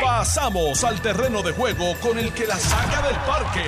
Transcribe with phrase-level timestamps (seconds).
[0.00, 3.64] Pasamos al terreno de juego con el que la saca del parque.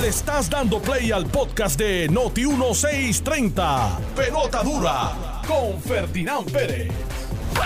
[0.00, 3.98] Le estás dando play al podcast de Noti 1630.
[4.16, 6.92] Pelota dura con Ferdinand Pérez.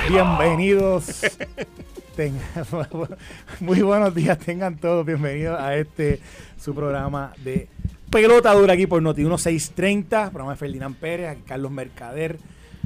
[0.09, 1.23] Bienvenidos.
[3.61, 6.21] Muy buenos días, tengan todos bienvenidos a este
[6.61, 7.69] su programa de
[8.11, 12.41] pelota dura aquí por Noti 1630, programa de Ferdinand Pérez, Carlos Mercader,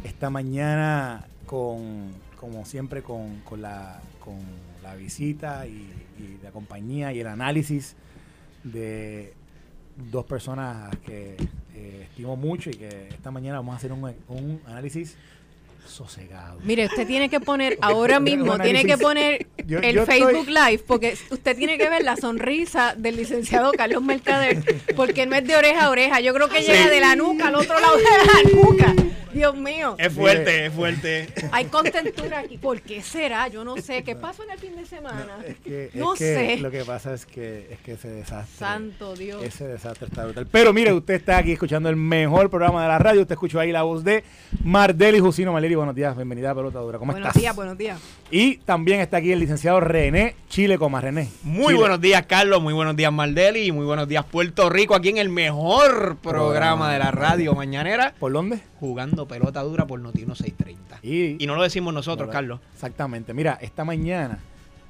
[0.05, 2.13] esta mañana con,
[2.43, 4.37] como siempre, con, con la, con
[4.83, 5.71] la visita y,
[6.19, 7.95] y la compañía y el análisis
[8.65, 9.33] de
[10.11, 11.37] dos personas que
[11.75, 15.17] eh, estimo mucho y que esta mañana vamos a hacer un, un análisis
[15.87, 16.59] sosegado.
[16.65, 20.49] Mire, usted tiene que poner ahora mismo, tiene que poner Yo- el yo estoy- Facebook
[20.49, 24.65] Live, porque usted tiene que ver la sonrisa del licenciado Carlos Mercader,
[24.97, 26.21] porque no es de oreja a oreja.
[26.21, 28.95] Yo creo que llega de la nuca al otro lado de la nuca.
[29.33, 29.95] Dios mío.
[29.99, 31.29] Es fuerte, es fuerte.
[31.53, 32.59] Hay contentura aquí.
[32.59, 33.49] ¿Por qué será?
[33.49, 34.03] Yo no sé.
[34.03, 35.39] ¿Qué pasó en el fin de semana?
[35.47, 36.59] Es que, es No que sé.
[36.59, 38.57] lo que pasa es que, es que ese desastre.
[38.59, 39.43] Santo Dios.
[39.43, 40.47] Ese desastre está brutal.
[40.51, 43.23] Pero mire, usted está aquí escuchando el mejor programa de la radio.
[43.23, 44.25] Usted escuchó ahí la voz de
[44.63, 45.75] Mardeli Jusino Maleri.
[45.75, 46.99] Buenos días, bienvenida a Pelota Dura.
[46.99, 47.41] ¿Cómo Buenos estás?
[47.41, 48.01] días, buenos días.
[48.31, 51.01] Y también está aquí el licenciado René Chile Coma.
[51.01, 51.29] René.
[51.43, 51.79] Muy Chile.
[51.79, 52.63] buenos días, Carlos.
[52.63, 53.67] Muy buenos días, Maldeli.
[53.67, 54.95] Y muy buenos días, Puerto Rico.
[54.95, 58.15] Aquí en el mejor programa de la radio mañanera.
[58.19, 58.61] ¿Por dónde?
[58.81, 60.99] Jugando pelota dura por Noti 1630.
[61.03, 62.41] Y, Y no lo decimos nosotros, ¿verdad?
[62.41, 62.61] Carlos.
[62.75, 63.35] Exactamente.
[63.35, 64.39] Mira, esta mañana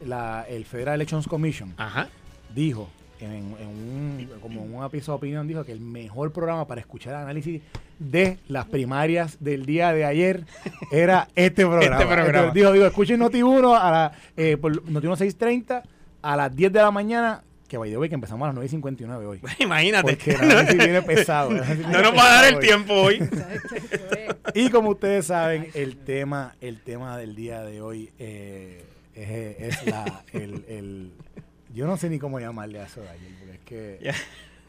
[0.06, 2.08] la, el Federal Elections Commission Ajá.
[2.54, 2.88] dijo,
[3.20, 7.14] en, en un, como un apiso de opinión, dijo que el mejor programa para escuchar
[7.14, 7.62] análisis
[7.98, 10.44] de las primarias del día de ayer
[10.90, 11.96] era este programa.
[11.96, 12.26] Este programa.
[12.28, 15.82] Entonces, dijo, digo, escuchen Noti1 a la, eh, por Noti1 630
[16.22, 17.42] a las 10 de la mañana,
[17.72, 19.40] que by the way, que empezamos a las 9.59 hoy.
[19.58, 20.12] Imagínate.
[20.16, 21.50] Porque el análisis viene pesado.
[21.50, 22.60] análisis No nos va a dar el hoy.
[22.66, 23.18] tiempo hoy.
[24.54, 28.84] Y como ustedes saben, el tema, el tema del día de hoy eh,
[29.14, 31.12] es, es la, el, el-
[31.72, 34.14] yo no sé ni cómo llamarle a eso de ayer, porque es que eh,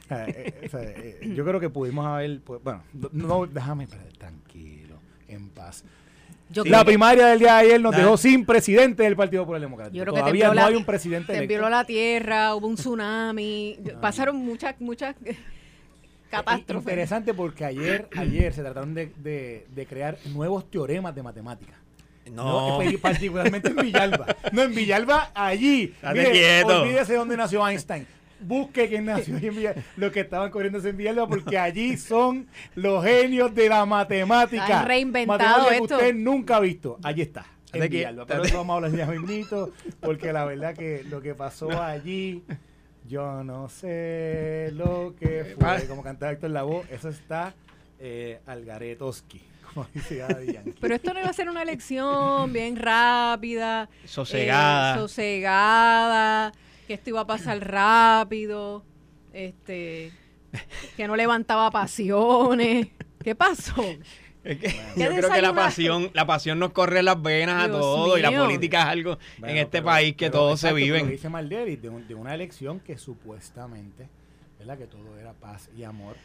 [0.09, 3.87] eh, o sea, eh, yo creo que pudimos haber, pues, bueno, no, no, déjame
[4.17, 4.95] tranquilo,
[5.27, 5.83] en paz.
[6.53, 9.61] Yo la creo primaria del día de ayer nos dejó sin presidente del Partido Popular
[9.61, 9.95] Democrático.
[9.97, 11.47] Yo creo que Todavía no la- hay un presidente electo.
[11.53, 15.35] tembló la tierra, hubo un tsunami, pasaron muchas, muchas eh,
[16.29, 16.83] catástrofes.
[16.83, 21.75] Interesante porque ayer, ayer se trataron de, de- de crear nuevos teoremas de matemáticas.
[22.31, 22.97] No, No.
[23.01, 24.25] particularmente en Villalba.
[24.53, 25.93] No, en Villalba, allí.
[26.13, 26.81] Mire, quieto.
[26.83, 28.07] Olvídese dónde nació Einstein.
[28.43, 29.81] Busque quién nació en Villalba.
[29.97, 34.81] Los que estaban corriendo en Villalba, porque allí son los genios de la matemática.
[34.81, 35.95] Han reinventado Matemática que esto.
[35.95, 36.97] usted nunca ha visto.
[37.03, 37.45] Allí está.
[37.71, 38.25] En Villalba.
[38.25, 42.43] Pero eso vamos a hablar ya mismito, porque la verdad que lo que pasó allí,
[43.07, 45.87] yo no sé lo que fue.
[45.87, 47.53] Como cantaba Héctor Lavoe, eso está
[47.99, 49.41] eh, Algaretoski,
[49.73, 50.75] como dice Yankee.
[50.79, 54.95] Pero esto no iba a ser una elección bien rápida, Sosegada.
[54.95, 56.53] eh, sosegada,
[56.93, 58.83] que esto iba a pasar rápido,
[59.33, 60.11] este,
[60.95, 62.87] que no levantaba pasiones.
[63.23, 63.81] ¿Qué pasó?
[64.43, 67.65] Es que ¿Qué yo creo que la pasión, la pasión nos corre en las venas
[67.65, 68.43] Dios a todos y la mío.
[68.43, 71.09] política es algo Bueno, en este pero- país que pero todos se exacto, pero viven.
[71.09, 74.07] dice Maldeli de, un- de una elección que supuestamente,
[74.59, 74.77] ¿verdad?
[74.77, 76.15] Que todo era paz y amor.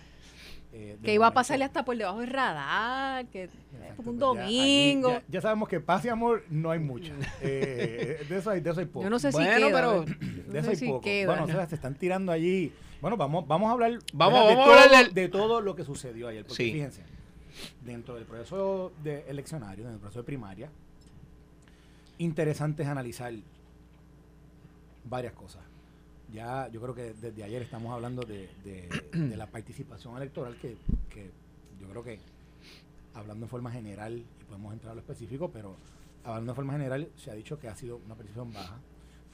[0.72, 4.26] Eh, Que iba a pasarle hasta por debajo del radar, que Exacto, un pues ya
[4.26, 5.10] domingo.
[5.10, 7.12] Ya, ya sabemos que paz y amor no hay mucho.
[7.40, 9.04] Eh, de, eso hay, de eso hay poco.
[9.04, 9.76] Yo no sé si Bueno, queda.
[9.80, 10.02] pero-.
[10.04, 10.14] De
[10.52, 11.00] No eso sé hay si poco.
[11.00, 11.26] queda.
[11.28, 12.72] Bueno, o sea, se están tirando allí.
[13.00, 14.48] Bueno, vamos, vamos a hablar Vamos- ¿verdad?
[14.48, 16.44] de, vamos a todo, de todo lo que sucedió ayer.
[16.44, 16.72] Porque Sí.
[16.72, 17.02] fíjense,
[17.84, 20.68] dentro del proceso de eleccionario, dentro del proceso de primaria,
[22.18, 23.32] interesante es analizar
[25.04, 25.62] varias cosas.
[26.32, 30.76] Ya yo creo que desde ayer estamos hablando de, de- la participación electoral que,
[31.08, 31.30] que
[31.80, 32.18] yo creo que
[33.14, 35.76] hablando en forma general, y podemos entrar a lo específico, pero
[36.24, 38.76] hablando de forma general se ha dicho que ha sido una participación baja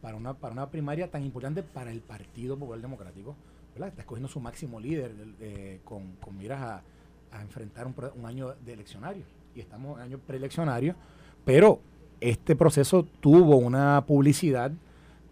[0.01, 3.35] para una, para una primaria tan importante para el Partido Popular Democrático,
[3.73, 3.89] ¿verdad?
[3.89, 6.83] Está escogiendo su máximo líder eh, con, con miras a,
[7.41, 9.25] enfrentar un, un año de eleccionario.
[9.57, 10.95] Y estamos en año preeleccionario,
[11.45, 11.81] pero
[12.21, 14.71] este proceso tuvo una publicidad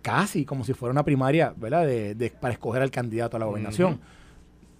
[0.02, 1.87] casi como si fuera una primaria, ¿verdad?
[1.87, 4.00] De, de- para escoger al candidato a la gobernación.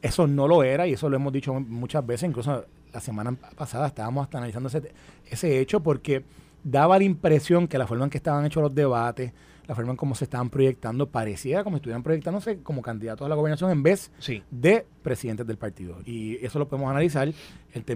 [0.02, 3.86] Eso no lo era y eso lo hemos dicho muchas veces, incluso la semana pasada
[3.86, 4.92] estábamos hasta analizando ese,
[5.30, 6.24] ese hecho porque
[6.64, 9.32] daba la impresión que la forma en que estaban hechos los debates,
[9.69, 13.28] la forma en cómo se estaban proyectando, parecía como si estuvieran proyectándose como candidatos a
[13.28, 14.42] la gobernación en vez Sí.
[14.50, 15.98] de presidentes del partido.
[16.04, 17.32] Y eso lo podemos analizar,
[17.72, 17.92] el te-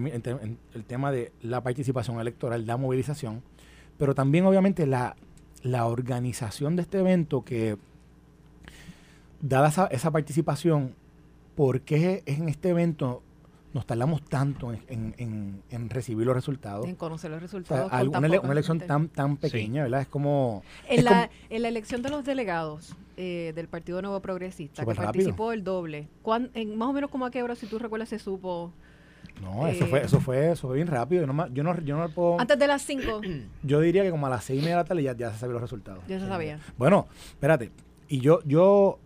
[0.75, 3.43] el tema de la participación electoral, la movilización,
[3.99, 5.17] pero también obviamente la,
[5.67, 7.77] la organización de este evento que,
[9.41, 10.95] dada esa, esa participación,
[11.55, 13.23] ¿por qué en este evento
[13.75, 16.87] nos tardamos tanto en, en- en- en recibir los resultados.
[16.87, 17.91] En conocer los O sea, resultados.
[17.91, 20.01] tan una, ele- poca una elección tan tan pequeña, ¿verdad?
[20.01, 20.63] Es como...
[20.89, 24.95] En es la, en la elección de los delegados eh, del Partido Nuevo Progresista, que
[24.95, 25.05] rápido.
[25.05, 28.09] participó el doble, ¿cuán- en, más o menos como a qué hora, si tú recuerdas,
[28.09, 28.73] se supo?
[29.43, 31.27] No, eso Eh, fue, eso fue, eso fue bien rápido.
[31.27, 32.41] Yo no, yo no, yo no puedo...
[32.41, 33.21] Antes de las 5,
[33.63, 35.39] Yo diría que como a las seis y media de la tarde ya, ya se
[35.39, 36.03] sabían los resultados.
[36.09, 36.59] Ya se sabía.
[36.79, 37.71] Bueno, espérate.
[38.09, 38.99] Y yo, yo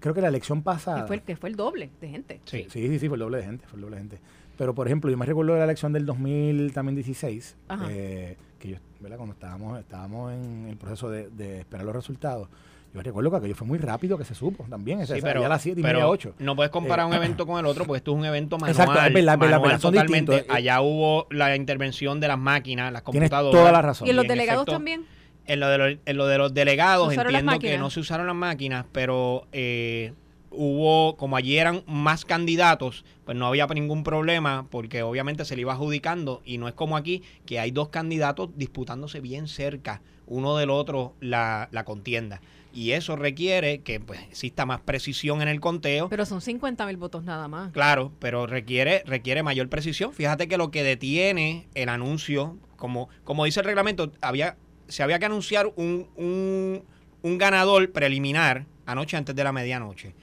[0.00, 1.00] creo que la elección pasada...
[1.02, 2.40] que fue, el- que fue el doble de gente.
[2.44, 2.66] Sí.
[2.70, 4.18] Sí, sí, sí, fue el doble de gente, fue el doble de gente.
[4.58, 7.86] Pero, por ejemplo, yo me recuerdo de la elección del 2016, Ajá.
[7.90, 9.16] eh, que yo, ¿verdad?
[9.16, 12.48] Cuando estábamos, estábamos en el proceso de, de esperar los resultados,
[12.92, 15.00] yo recuerdo que aquello fue muy rápido que se supo también.
[15.00, 16.34] esa- Sí, esa- pero, ya a las 7 y media, 8.
[16.38, 18.70] no puedes comparar Eh, un evento con el otro porque esto es un evento manual.
[18.72, 20.32] Exacto, es verdad, es verdad, manual verdad, son totalmente.
[20.32, 20.56] distintos.
[20.56, 23.60] Allá hubo la intervención de las máquinas, las Tienes computadoras.
[23.60, 24.06] toda la razón.
[24.06, 25.04] ¿Y en los delegados efecto, también?
[25.46, 27.90] En lo de los, en lo de los delegados ¿Se usaron las entiendo que no
[27.90, 30.12] se usaron las máquinas, pero eh,
[30.50, 35.62] hubo, como allí eran más candidatos, pues no había ningún problema porque obviamente se le
[35.62, 40.56] iba adjudicando y no es como aquí que hay dos candidatos disputándose bien cerca uno
[40.56, 42.40] del otro la, la contienda.
[42.72, 46.08] Y eso requiere que pues, exista más precisión en el conteo.
[46.08, 47.72] Pero son 50 mil votos nada más.
[47.72, 50.12] Claro, pero requiere, requiere mayor precisión.
[50.12, 54.56] Fíjate que lo que detiene el anuncio, como, como dice el reglamento, había,
[54.86, 56.84] se había que anunciar un, un,
[57.22, 60.14] un ganador preliminar anoche antes de la medianoche.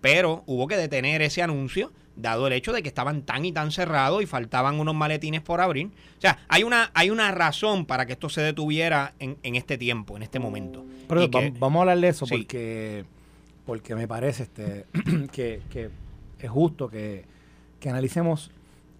[0.00, 3.70] Pero hubo que detener ese anuncio, dado el hecho de que estaban tan y tan
[3.70, 5.86] cerrados y faltaban unos maletines por abrir.
[5.86, 9.78] O sea, hay una, hay una razón para que esto se detuviera en, en este
[9.78, 10.84] tiempo, en este momento.
[11.08, 12.36] Pero que- vamos a hablar de eso Sí.
[12.36, 13.04] porque,
[13.66, 14.86] porque me parece este,
[15.32, 15.90] que, que
[16.38, 17.24] es justo que,
[17.78, 18.50] que analicemos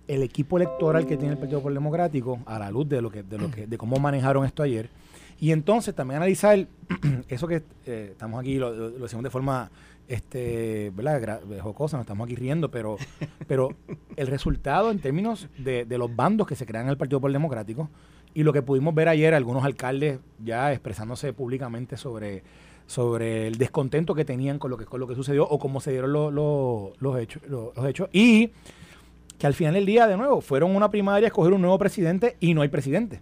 [0.09, 3.23] el equipo electoral que tiene el Partido Popular Democrático a la luz de lo que,
[3.23, 4.89] de lo que, de cómo manejaron esto ayer.
[5.39, 6.67] Y entonces también analizar
[7.29, 9.71] eso que eh, estamos aquí, lo, lo- lo decimos de forma
[10.11, 11.41] este, ¿verdad?
[11.63, 12.97] jocosa, nos estamos aquí riendo, pero,
[13.47, 13.71] pero
[14.17, 17.35] el resultado en términos de, de los bandos que se crean en el Partido Popular
[17.35, 17.89] Democrático
[18.35, 22.43] y lo que pudimos ver ayer, algunos alcaldes ya expresándose públicamente sobre,
[22.87, 25.93] sobre el descontento que tenían con lo que, con lo que sucedió o cómo se
[25.93, 28.09] dieron lo- los, hechos, lo- los hechos.
[28.13, 28.51] Y
[29.39, 32.37] que al final del día, de nuevo, fueron una primaria a escoger un nuevo presidente
[32.41, 33.21] y no hay presidente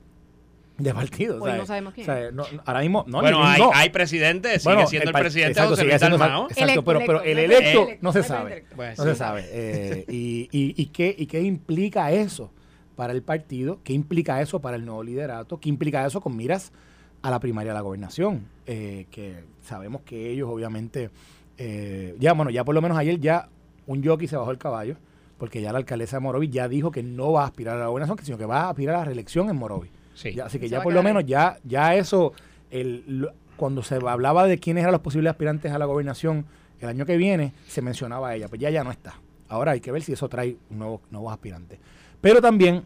[0.78, 1.34] de partido.
[1.36, 2.08] Hoy o sea, no sabemos quién.
[2.08, 3.70] o sea, no- ahora mismo, no, bueno, hay, no.
[3.75, 5.94] hay presidente, sigue Bueno, siendo el, presidente exacto, José Luis.
[5.94, 8.52] Exacto, Electo, pero, pero el electo, no se electo, sabe.
[8.52, 8.76] electo.
[8.76, 9.10] Pues No sí.
[9.10, 9.44] se sabe.
[9.50, 12.50] Eh, y, y, y, qué, ¿Y qué implica eso
[12.96, 13.80] para el partido?
[13.84, 15.58] ¿Qué implica eso para el nuevo liderato?
[15.58, 16.72] ¿Qué implica eso con miras
[17.22, 18.46] a la primaria de la gobernación?
[18.66, 21.10] Eh, que sabemos que ellos obviamente,
[21.56, 23.48] eh, ya bueno, ya por lo menos ayer ya
[23.86, 24.96] un jockey se bajó el caballo,
[25.38, 27.86] porque ya la alcaldesa de Morovis ya dijo que no va a aspirar a la
[27.88, 29.90] gobernación, sino que va a aspirar a la reelección en Morovis.
[30.19, 30.32] Sí.
[30.35, 32.32] Ya, así que Se ya por lo menos ya, ya eso,
[32.70, 36.44] el, lo- cuando se hablaba de quiénes eran los posibles aspirantes a la gobernación
[36.81, 39.15] el año que viene, se mencionaba a ella, pues ya ya no está.
[39.49, 41.79] Ahora hay que ver si eso trae nuevos, nuevos aspirantes.
[42.20, 42.82] Pero también,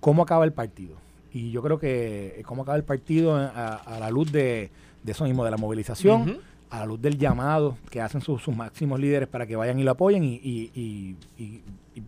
[0.00, 0.96] ¿cómo acaba el partido?
[1.32, 4.70] Y yo creo que eh, cómo acaba el partido a, a la luz de,
[5.02, 6.38] de eso mismo, de la movilización,
[6.70, 9.84] a la luz del llamado que hacen sus, sus máximos líderes para que vayan y
[9.84, 11.62] lo apoyen y, y- y- y-
[11.94, 12.02] y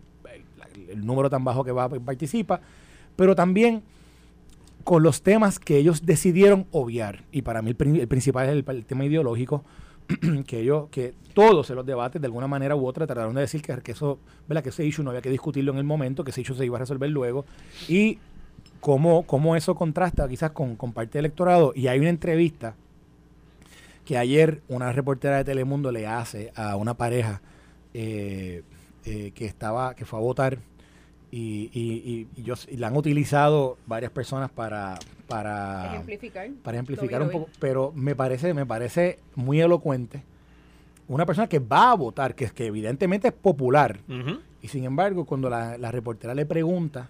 [0.75, 2.59] el- el número tan bajo que va participa,
[3.15, 3.81] pero también
[4.83, 7.23] con los temas que ellos decidieron obviar.
[7.31, 9.63] Y para mí el, prin- el principal es el, tema ideológico,
[10.47, 13.61] que ellos, que todos en los debates de alguna manera u otra trataron de decir
[13.61, 14.63] que, eso, ¿verdad?
[14.63, 16.77] que ese issue no había que discutirlo en el momento, que ese issue se iba
[16.77, 17.45] a resolver luego.
[17.87, 18.19] Y
[18.79, 21.73] cómo, cómo eso contrasta quizás con, con parte del electorado.
[21.75, 22.75] Y hay una entrevista
[24.05, 27.41] que ayer una reportera de Telemundo le hace a una pareja
[27.93, 28.63] eh,
[29.05, 30.57] eh, que estaba, que fue a votar
[31.31, 36.49] y, y, y- y yo, y la han utilizado varias personas para, para, Ejemplificar.
[36.63, 40.23] para ejemplificar un poco, pero me parece, me parece muy elocuente
[41.07, 43.99] una persona que va a votar, que, que evidentemente es popular,
[44.61, 47.09] y sin embargo, cuando la, la reportera le pregunta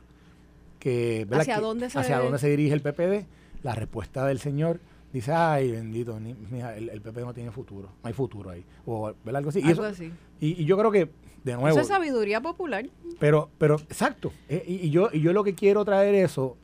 [0.80, 1.42] que, ¿verdad?
[1.42, 3.26] ¿Hacia que- dónde se hacia dónde se dirige el PPD,
[3.64, 4.80] la respuesta del señor
[5.14, 8.64] dice, ay, bendito, ni- mira, el, el PPD no tiene futuro, no hay futuro ahí,
[8.86, 9.38] o ¿verdad?
[9.38, 9.60] algo así.
[9.60, 10.12] Y, Algo eso- así.
[10.40, 11.10] y- y yo creo que,
[11.44, 12.86] de nuevo, Eso es sabiduría popular.
[13.20, 14.32] pero, pero, exacto.
[14.50, 16.58] eh, y, y yo, y yo lo que quiero traer eso,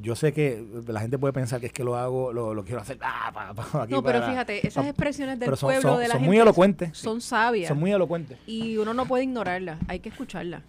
[0.00, 2.80] yo sé que la gente puede pensar que es que lo hago, lo, lo quiero
[2.80, 5.98] hacer, ah, pa- pa- aquí No, pero para- fíjate, esas expresiones del son, pueblo son-
[6.00, 6.96] de la son gente muy elocuentes.
[6.98, 7.68] son sabias.
[7.68, 8.38] Son muy elocuentes.
[8.46, 10.62] y uno no puede ignorarlas, hay que escucharlas.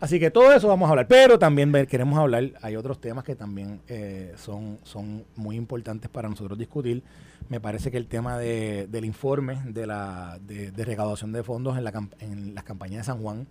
[0.00, 3.34] Así que todo eso vamos a hablar, pero también queremos hablar, hay otros temas que
[3.34, 7.02] también eh, son, son muy importantes para nosotros discutir.
[7.48, 11.76] Me parece que el tema de- del informe de la de, de recaudación de fondos
[11.76, 13.48] en, la, en las campañas de San Juan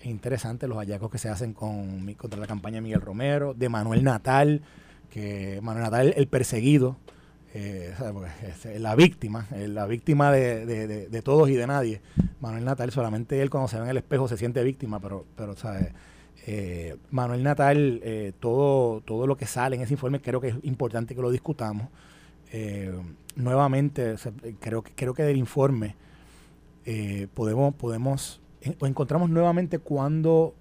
[0.00, 3.68] es interesante, los hallazgos que se hacen con, contra la campaña de Miguel Romero, de
[3.68, 4.62] Manuel Natal,
[5.10, 6.96] que Manuel Natal, el perseguido
[7.52, 7.92] eh,
[8.78, 10.66] la víctima, la víctima de,
[11.08, 12.00] de, todos y de nadie.
[12.40, 15.56] Manuel Natal, solamente él cuando se ve en el espejo se siente víctima, pero, pero
[15.56, 15.88] ¿sabes?
[16.46, 20.54] Eh, Manuel Natal, eh, todo, todo lo que sale en ese informe creo que es
[20.62, 21.88] importante que lo discutamos.
[23.36, 24.14] nuevamente,
[24.60, 25.96] creo, creo que del informe
[27.34, 28.40] podemos, podemos
[28.82, 30.54] encontramos nuevamente cuando,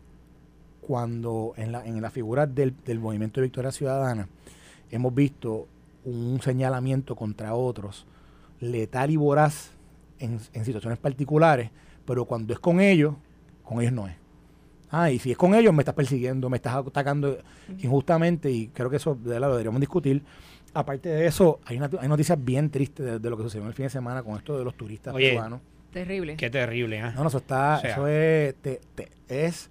[0.82, 4.28] cuando en la, en la figura del, del movimiento de Victoria Ciudadana
[4.92, 5.68] hemos visto
[6.06, 8.06] un señalamiento contra otros
[8.60, 9.72] letal y voraz
[10.20, 11.72] en, situaciones particulares,
[12.06, 13.16] pero cuando es con ellos,
[13.64, 14.16] con ellos no es.
[14.92, 17.38] Ah, y si es con ellos, me estás persiguiendo, me estás atacando
[17.78, 20.24] injustamente, y creo que eso de lo deberíamos discutir.
[20.74, 23.86] Aparte de eso, hay, una, hay noticias bien tristes de, lo que sucedió el fin
[23.86, 25.62] de semana con esto de los turistas peruanos.
[25.92, 26.36] Terrible.
[26.36, 27.12] Qué terrible, ¿eh?
[27.16, 28.56] No, no, eso está, eso es,
[29.28, 29.70] es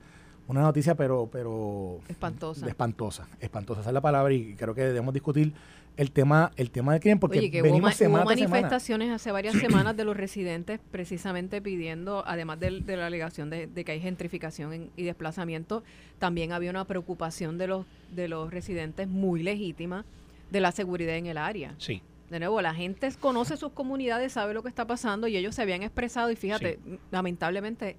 [0.49, 2.67] una noticia, pero, pero espantosa.
[2.67, 5.53] Espantosa, espantosa, esa es la palabra y creo que debemos discutir
[5.99, 9.97] el tema el tema del crimen porque Oye, que venimos hubo, manifestaciones hace varias semanas
[9.97, 15.83] de los residentes precisamente pidiendo, además de, la alegación de, que hay gentrificación y desplazamiento,
[16.21, 20.05] también había una preocupación de los de los residentes muy legítima
[20.51, 21.75] de la seguridad en el área.
[21.79, 22.01] Sí.
[22.31, 25.63] De nuevo, la gente conoce sus comunidades, sabe lo que está pasando y ellos se
[25.63, 26.79] habían expresado y fíjate,
[27.11, 27.97] lamentablemente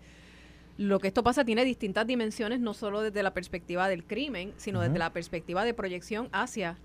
[0.77, 4.79] lo que esto pasa tiene distintas dimensiones, no solo desde la perspectiva del crimen, sino
[4.79, 6.77] desde la perspectiva de proyección hacia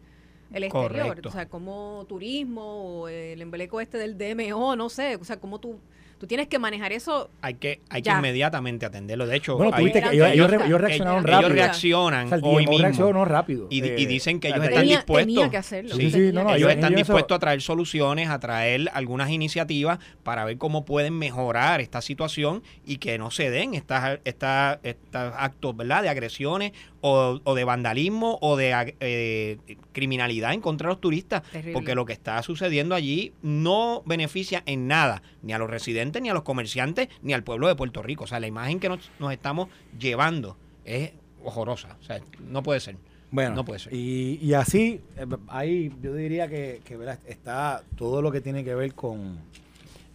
[0.54, 5.24] el exterior, o sea, como turismo o el embeleco este del DMO, no sé, o
[5.24, 5.78] sea, como tú
[6.18, 7.30] tú tienes que manejar eso.
[7.42, 9.26] Hay que, hay que inmediatamente atenderlo.
[9.26, 9.82] De hecho, bueno, que
[10.12, 11.40] ellos, reaccionaron rápido.
[11.40, 13.24] Ellos reaccionan hoy mismo.
[13.24, 13.66] rápido.
[13.70, 15.50] Y, y, dicen que ellos están dispuestos.
[15.50, 15.94] Que hacerlo.
[15.94, 20.58] Sí, sí, no, ellos están dispuestos a traer soluciones, a traer algunas iniciativas para ver
[20.58, 26.02] cómo pueden mejorar esta situación y que no se den estas, estas, estos actos ¿verdad?
[26.02, 26.72] de agresiones
[27.06, 29.58] o, o de vandalismo o de eh,
[29.92, 31.42] criminalidad en contra de los turistas.
[31.74, 36.30] Porque lo que está sucediendo allí no beneficia en nada ni a los residentes ni
[36.30, 38.24] a los comerciantes, ni al pueblo de Puerto Rico.
[38.24, 39.68] O sea, la imagen que nos, estamos
[39.98, 40.56] llevando
[40.86, 41.98] es horrorosa.
[42.00, 42.96] O sea, no puede ser.
[43.30, 43.92] Bueno, no puede ser.
[43.92, 46.80] Y, así, eh, ahí yo diría que,
[47.26, 49.40] está todo lo que tiene que ver con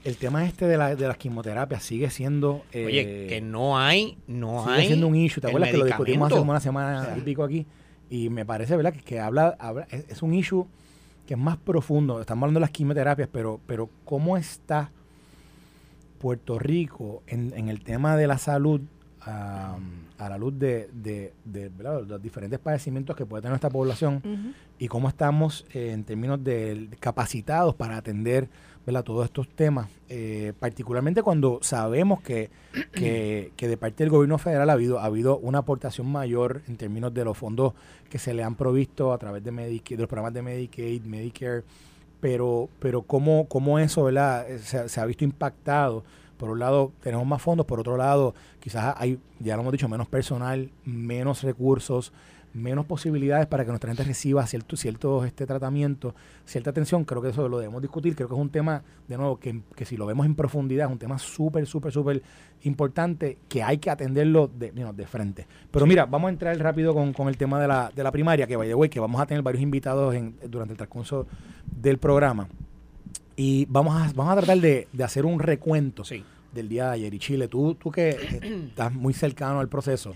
[0.10, 2.64] el tema este de, la, de las quimioterapias sigue siendo...
[2.72, 5.42] Eh, Oye, que no hay, no sigue siendo un issue.
[5.42, 7.66] ¿Te acuerdas que lo discutimos hace una semana y pico aquí?
[8.10, 8.94] Y me parece, ¿verdad?
[8.94, 9.58] Que, que habla,
[9.90, 10.68] es, es, un issue
[11.28, 12.20] que es más profundo.
[12.20, 14.92] Estamos hablando de las quimioterapias, pero, pero ¿cómo está
[16.20, 18.82] Puerto Rico en, en el tema de la salud,
[19.22, 19.78] a
[20.30, 25.66] la luz de, de, los diferentes padecimientos que puede tener nuestra población y cómo estamos
[25.74, 28.50] eh, en términos de capacitados para atender
[29.04, 32.50] todos estos temas, eh, particularmente cuando sabemos que,
[32.94, 37.14] que, de parte del gobierno federal ha habido, ha habido una aportación mayor en términos
[37.14, 37.74] de los fondos
[38.10, 41.64] que se le han provisto a través de, Medicaid, de los programas de Medicaid, Medicare,
[42.20, 44.50] pero, pero cómo, cómo eso ¿verdad?
[44.50, 46.04] Eh, se, ha visto impactado.
[46.38, 49.90] Por un lado, tenemos más fondos, por otro lado, quizás hay, ya lo hemos dicho,
[49.90, 52.14] menos personal, menos recursos,
[52.54, 56.16] menos posibilidades para que nuestra gente reciba cierto, cierto este tratamiento,
[56.46, 57.06] cierta atención.
[57.06, 58.16] Creo que eso lo debemos discutir.
[58.16, 60.92] Creo que es un tema, de nuevo, que, que si lo vemos en profundidad, es
[60.92, 62.22] un tema súper, súper, súper
[62.64, 65.48] importante que hay que atenderlo de, de frente.
[65.72, 68.48] Pero mira, vamos a entrar rápido con, con el tema de la, de la primaria,
[68.48, 71.28] que vaya güey, que vamos a tener varios invitados en, durante el transcurso
[71.66, 72.48] del programa.
[73.36, 76.04] Y vamos a, vamos a tratar de, de hacer un recuento.
[76.04, 77.14] Sí del día de ayer.
[77.14, 78.10] Y Chile, tú, tú que
[78.70, 80.14] estás muy cercano al proceso.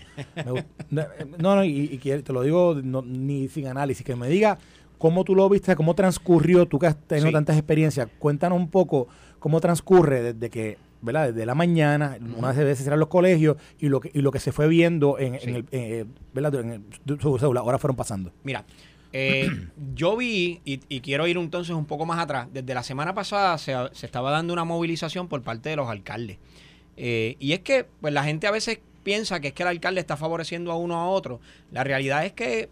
[0.90, 1.04] no,
[1.38, 4.58] no, y, te lo digo ni sin análisis, que me diga
[4.98, 9.08] cómo tú lo viste, cómo transcurrió, tú que has tenido tantas experiencias, cuéntanos un poco
[9.38, 11.32] cómo transcurre desde que, ¿verdad?
[11.32, 14.40] Desde la mañana, una vez veces eran los colegios y lo que, y lo que
[14.40, 16.54] se fue viendo en, el, eh, ¿verdad?
[16.54, 18.32] En el, ahora fueron pasando.
[18.44, 18.64] Mira,
[19.16, 19.48] eh,
[19.94, 23.72] yo vi, y, quiero ir entonces un poco más atrás, desde la semana pasada se,
[24.02, 26.38] estaba dando una movilización por parte de los alcaldes.
[26.96, 30.00] Eh, y es que pues la gente a veces piensa que es que el alcalde
[30.00, 31.40] está favoreciendo a uno a otro.
[31.70, 32.68] La realidad es que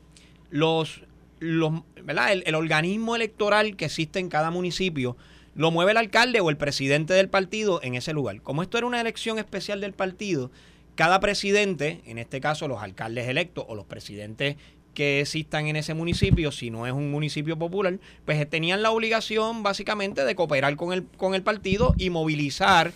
[0.50, 1.02] los,
[1.38, 5.16] los El, el organismo electoral que existe en cada municipio
[5.54, 8.42] lo mueve el alcalde o el presidente del partido en ese lugar.
[8.42, 10.50] Como esto era una elección especial del partido,
[10.96, 14.56] cada presidente, en este caso los alcaldes electos o los presidentes
[14.94, 19.62] que existan en ese municipio, si no es un municipio popular, pues tenían la obligación
[19.62, 22.92] básicamente de cooperar con el, con el partido y movilizar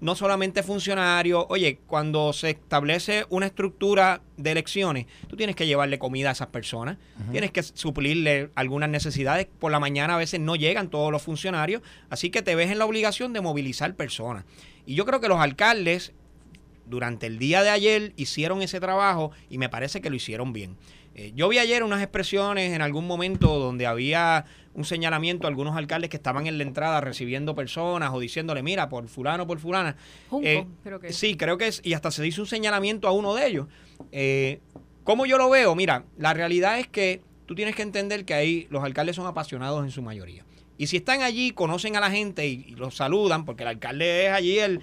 [0.00, 5.98] no solamente funcionarios, oye, cuando se establece una estructura de elecciones, tú tienes que llevarle
[5.98, 6.96] comida a esas personas,
[7.30, 11.82] tienes que suplirle algunas necesidades, por la mañana a veces no llegan todos los funcionarios,
[12.08, 14.44] así que te ves en la obligación de movilizar personas.
[14.86, 16.14] Y yo creo que los alcaldes
[16.86, 20.76] durante el día de ayer hicieron ese trabajo y me parece que lo hicieron bien.
[21.14, 25.76] Eh, yo vi ayer unas expresiones en algún momento donde había un señalamiento a algunos
[25.76, 29.96] alcaldes que estaban en la entrada recibiendo personas o diciéndole, mira, por fulano, por fulana.
[30.28, 31.16] Junco, Eh, creo que es.
[31.16, 33.66] Sí, creo que es, y hasta se hizo un señalamiento a uno de ellos.
[34.12, 34.60] Eh,
[35.04, 35.74] ¿Cómo yo lo veo?
[35.74, 39.84] Mira, la realidad es que tú tienes que entender que ahí los alcaldes son apasionados
[39.84, 40.44] en su mayoría.
[40.78, 44.26] Y si están allí, conocen a la gente y, y los saludan, porque el alcalde
[44.26, 44.80] es allí el...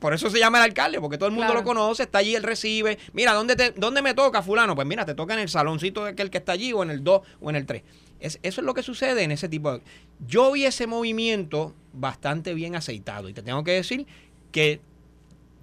[0.00, 1.60] Por eso se llama el alcalde, porque todo el mundo Claro.
[1.60, 2.98] lo conoce, está allí, él recibe.
[3.12, 4.74] Mira, ¿dónde, te, ¿dónde me toca fulano?
[4.74, 7.04] Pues mira, te toca en el saloncito de aquel que está allí, o en el
[7.04, 7.82] 2, o en el 3.
[8.20, 9.80] Es, eso es lo que sucede en ese tipo de...
[10.26, 13.28] Yo vi ese movimiento bastante bien aceitado.
[13.28, 14.06] Y te tengo que decir
[14.50, 14.80] que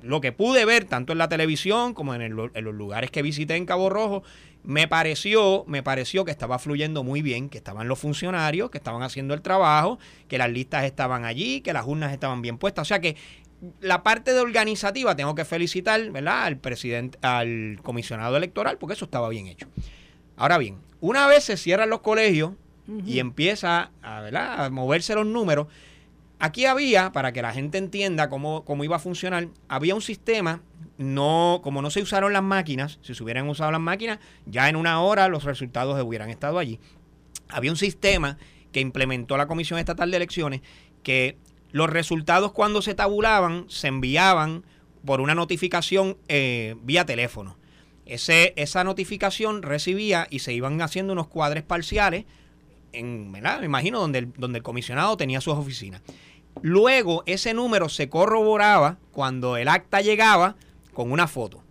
[0.01, 3.22] lo que pude ver tanto en la televisión como en, el- en los lugares que
[3.22, 4.24] visité en Cabo Rojo,
[4.63, 9.03] me pareció, me pareció que estaba fluyendo muy bien, que estaban los funcionarios, que estaban
[9.03, 12.84] haciendo el trabajo, que las listas estaban allí, que las urnas estaban bien puestas.
[12.84, 13.15] O sea que
[13.81, 16.43] la parte de organizativa tengo que felicitar, ¿verdad?
[16.43, 19.67] Al presidente, al comisionado electoral, porque eso estaba bien hecho.
[20.38, 22.51] Ahora bien, una vez se cierran los colegios
[23.05, 24.65] y empieza a, ¿verdad?
[24.65, 25.67] a moverse los números,
[26.38, 30.62] Aquí había, para que la gente entienda cómo, cómo iba a funcionar, había un sistema,
[30.98, 34.75] no, como no se usaron las máquinas, si se hubieran usado las máquinas, ya en
[34.75, 36.79] una hora los resultados hubieran estado allí.
[37.48, 38.38] Había un sistema
[38.74, 40.62] que implementó la Comisión Estatal de Elecciones
[41.03, 41.38] que
[41.75, 44.63] los resultados cuando se tabulaban se enviaban
[45.03, 47.58] por una notificación eh, vía teléfono.
[48.05, 52.24] Ese, esa notificación recibía y se iban haciendo unos cuadres parciales
[52.94, 53.29] en.
[53.29, 56.01] Me imagino donde el, donde el comisionado tenía sus oficinas.
[56.62, 60.55] Luego ese número se corroboraba cuando el acta llegaba
[60.94, 61.62] con una foto.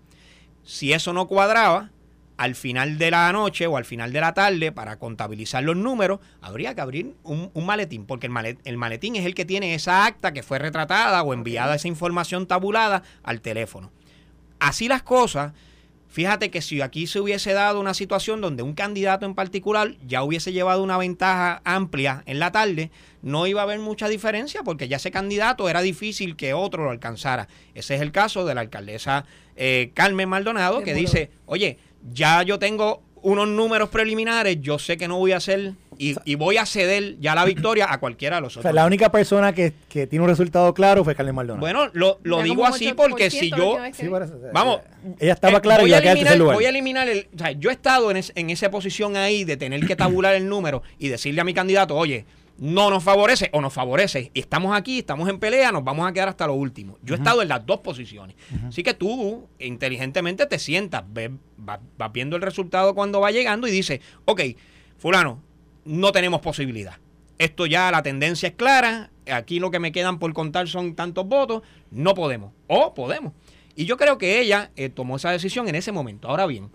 [0.64, 1.92] Si eso no cuadraba,
[2.36, 6.18] al final de la noche o al final de la tarde, para contabilizar los números,
[6.40, 9.74] habría que abrir un, un maletín, porque el, malet- el maletín es el que tiene
[9.74, 13.92] esa acta que fue retratada o enviada esa información tabulada al teléfono.
[14.58, 15.52] Así las cosas,
[16.08, 20.22] fíjate que si aquí se hubiese dado una situación donde un candidato en particular ya
[20.22, 22.90] hubiese llevado una ventaja amplia en la tarde,
[23.22, 26.90] no iba a haber mucha diferencia porque ya ese candidato era difícil que otro lo
[26.90, 27.48] alcanzara.
[27.74, 29.24] Ese es el caso de la alcaldesa
[29.56, 31.78] eh, Carmen Maldonado, que dice, oye,
[32.12, 36.34] ya yo tengo unos números preliminares, yo sé que no voy a hacer y, y
[36.34, 38.70] voy a ceder ya la victoria a cualquiera de los O otros.
[38.70, 41.60] sea, la única persona que, que tiene un resultado claro fue Carmen Maldonado.
[41.60, 43.78] Bueno, lo, lo digo así 8% porque si yo...
[43.94, 44.80] Sí, eso, o Vamos.
[45.18, 46.54] Ella estaba Eh, clara y voy iba a eliminar, lugar.
[46.56, 47.28] voy a eliminar el.
[47.34, 50.34] O sea, yo he estado en, es- en esa posición ahí de tener que tabular
[50.34, 52.26] el número y decirle a mi candidato, oye,
[52.58, 54.30] no nos favorece o nos favorece.
[54.34, 56.98] Y estamos aquí, estamos en pelea, nos vamos a quedar hasta lo último.
[57.02, 58.36] Yo he estado en las dos posiciones.
[58.68, 63.66] Así que tú, inteligentemente, te sientas, ves- vas, vas viendo el resultado cuando va llegando
[63.66, 64.40] y dices, ok,
[64.98, 65.42] fulano,
[65.84, 66.96] no tenemos posibilidad.
[67.38, 69.10] Esto ya la tendencia es clara.
[69.30, 71.62] Aquí lo que me quedan por contar son tantos votos.
[71.90, 72.52] No podemos.
[72.68, 73.32] O podemos.
[73.74, 76.28] Y yo creo que ella eh, tomó esa decisión en ese momento.
[76.28, 76.70] Ahora bien,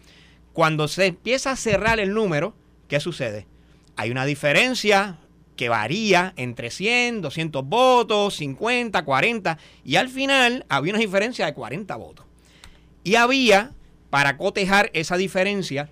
[0.52, 2.54] cuando se empieza a cerrar el número,
[2.90, 3.48] ¿qué sucede?
[3.96, 5.18] Hay una diferencia
[5.60, 11.54] que varía entre 100, 200 votos, 50, 40, y al final había una diferencia de
[11.54, 12.26] 40 votos.
[13.04, 13.72] Y había,
[14.10, 15.90] para cotejar esa diferencia,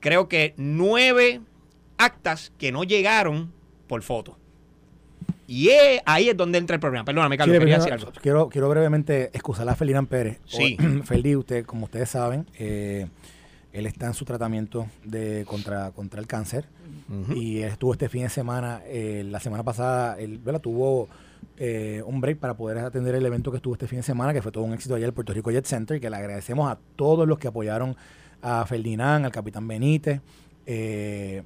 [0.00, 1.42] creo que nueve
[1.98, 3.52] actas que no llegaron
[3.88, 4.38] por foto.
[5.46, 7.04] Y es- ahí es donde entra el problema.
[7.04, 8.12] Perdóname, Carlos, Chile, quería decir algo.
[8.22, 10.38] Quiero, quiero brevemente excusar a Ferdinand Pérez.
[10.46, 10.78] Sí.
[11.04, 13.06] Ferdi, usted, como ustedes saben, eh,
[13.72, 16.66] él está en su tratamiento de contra, contra el cáncer.
[17.34, 20.60] Y él estuvo este fin de semana, eh, la semana pasada, él ¿verdad?
[20.60, 21.08] tuvo
[21.56, 24.42] eh, un break para poder atender el evento que estuvo este fin de semana, que
[24.42, 26.70] fue todo un éxito allá en el Puerto Rico Jet Center, y que le agradecemos
[26.70, 27.96] a todos los que apoyaron
[28.42, 30.20] a Ferdinand, al Capitán Benítez,
[30.66, 31.42] eh,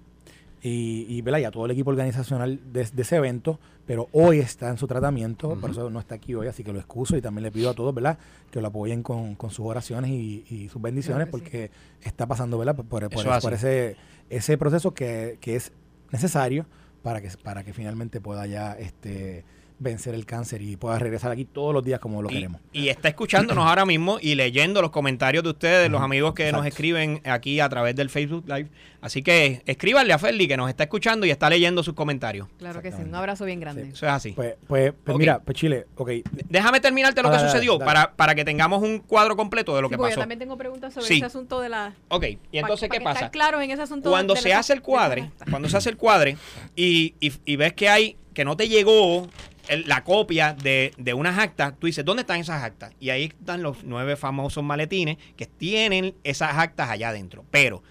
[0.66, 1.40] y, y, ¿verdad?
[1.40, 4.87] y a todo el equipo organizacional de, de ese evento, pero hoy está en su
[4.87, 7.68] tratamiento, por eso no está aquí hoy, así que lo excuso y también le pido
[7.68, 8.18] a todos, ¿verdad?,
[8.50, 11.70] que lo apoyen con, con sus oraciones y, y sus bendiciones, Claro que sí.
[12.00, 13.96] porque está pasando, ¿verdad?, por, por- por ese,
[14.31, 15.70] ese proceso que, que es
[16.12, 16.64] necesario
[17.03, 19.44] para que, para que finalmente pueda ya este,
[19.79, 22.61] vencer el cáncer y pueda regresar aquí todos los días como lo y, queremos.
[22.73, 26.53] y está escuchándonos ahora mismo y leyendo los comentarios de ustedes, los Ujú, amigos que
[26.53, 28.69] nos escriben aquí a través del Facebook Live.
[29.01, 32.49] Así que escríbanle a Ferdi que nos está escuchando y está leyendo sus comentarios.
[32.57, 33.03] Claro que sí.
[33.03, 33.89] Un abrazo bien grande.
[33.89, 34.31] Eso es así.
[34.33, 36.11] Pues, pues, pues mira, pues Chile, ok,
[36.49, 37.85] Déjame terminarte lo que Ah, dale, sucedió dale.
[37.85, 40.11] Para, para que tengamos un cuadro completo de lo Sí, que pasó.
[40.15, 41.17] yo también tengo preguntas sobre Sí.
[41.17, 41.95] ese asunto de la...
[42.09, 43.19] Ok, y entonces, pa- ¿qué pasa?
[43.19, 45.91] estar claro en ese asunto Cuando de se la- hace el cuadre, cuando se hace
[45.91, 46.37] el cuadre
[46.77, 49.29] y, y- y ves que hay, que no te llegó
[49.68, 52.92] el- la copia de, de unas actas, tú dices, ¿dónde están esas actas?
[53.00, 57.44] Y ahí están los nueve famosos maletines que tienen esas actas allá adentro.
[57.50, 57.83] Pero,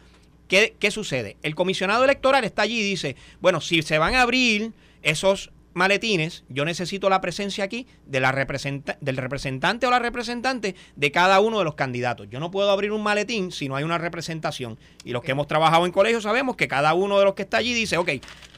[0.47, 1.37] ¿qué, qué sucede?
[1.43, 6.43] El comisionado electoral está allí y dice, bueno, si se van a abrir esos maletines,
[6.49, 11.39] yo necesito la presencia aquí de la representa del representante o la representante de cada
[11.39, 12.27] uno de los candidatos.
[12.29, 14.77] Yo no puedo abrir un maletín si no hay una representación.
[15.03, 17.57] Y los que hemos trabajado en colegio sabemos que cada uno de los que está
[17.57, 18.11] allí dice, ok,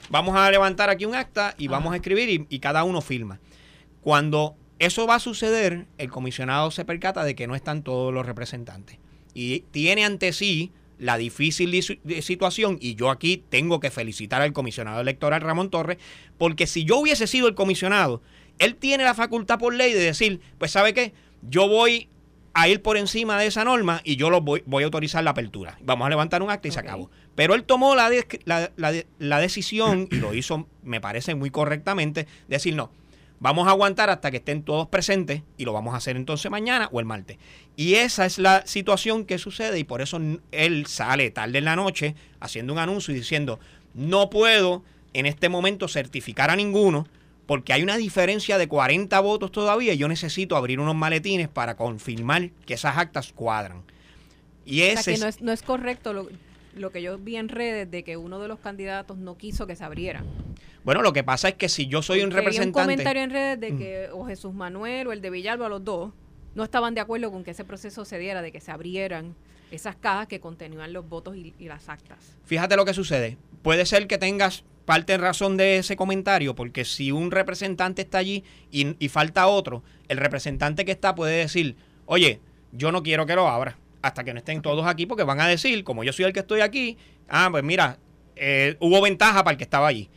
[0.09, 3.39] vamos a levantar aquí un acta y vamos a escribir y, y cada uno firma.
[4.01, 8.25] Cuando eso va a suceder, el comisionado se percata de que no están todos los
[8.25, 8.97] representantes.
[9.33, 11.83] Y tiene ante sí la difícil
[12.21, 15.97] situación, y yo aquí tengo que felicitar al comisionado electoral Ramón Torres,
[16.37, 18.21] porque si yo hubiese sido el comisionado,
[18.59, 22.07] él tiene la facultad por ley de decir, pues sabe qué, yo voy
[22.57, 25.31] a ir por encima de esa norma y yo lo voy, voy a autorizar la
[25.31, 25.77] apertura.
[25.83, 27.11] Vamos a levantar un acta y se acabó.
[27.35, 28.09] Pero él tomó la,
[28.45, 32.91] la, la de- la decisión, y lo hizo, me parece muy correctamente, decir, no,
[33.41, 36.87] vamos a aguantar hasta que estén todos presentes y lo vamos a hacer entonces mañana
[36.93, 37.37] o el martes.
[37.75, 40.17] Y esa es la situación que sucede y por eso
[40.53, 43.59] él sale tarde en la noche haciendo un anuncio y diciendo,
[43.93, 44.81] no puedo
[45.13, 47.05] en este momento certificar a ninguno
[47.45, 51.75] porque hay una diferencia de 40 votos todavía y yo necesito abrir unos maletines para
[51.75, 53.83] confirmar que esas actas cuadran.
[54.65, 56.27] Y O ese sea, que es- no es, no es correcto lo,
[56.75, 59.75] lo que yo vi en redes de que uno de los candidatos no quiso que
[59.75, 60.23] se abriera.
[60.83, 62.79] bueno, lo que pasa es que si yo soy un un representante...
[62.79, 62.83] Mm.
[62.83, 66.11] comentario en redes de que o Jesús Manuel o el de Villalba, los dos,
[66.55, 69.35] no estaban de acuerdo con que ese proceso se diera, de que se abrieran
[69.71, 72.17] esas cajas que contenían los votos y, y las actas.
[72.45, 73.37] Fíjate lo que sucede.
[73.61, 78.19] Puede ser que tengas parte de razón de ese comentario, porque si un representante está
[78.19, 82.39] allí y, y falta otro, el representante que está puede decir, oye,
[82.71, 85.47] yo no quiero que lo abra hasta que no estén todos aquí, porque van a
[85.47, 87.97] decir, como yo soy el que estoy aquí, ah, pues mira,
[88.35, 90.09] eh, hubo ventaja para el que estaba allí.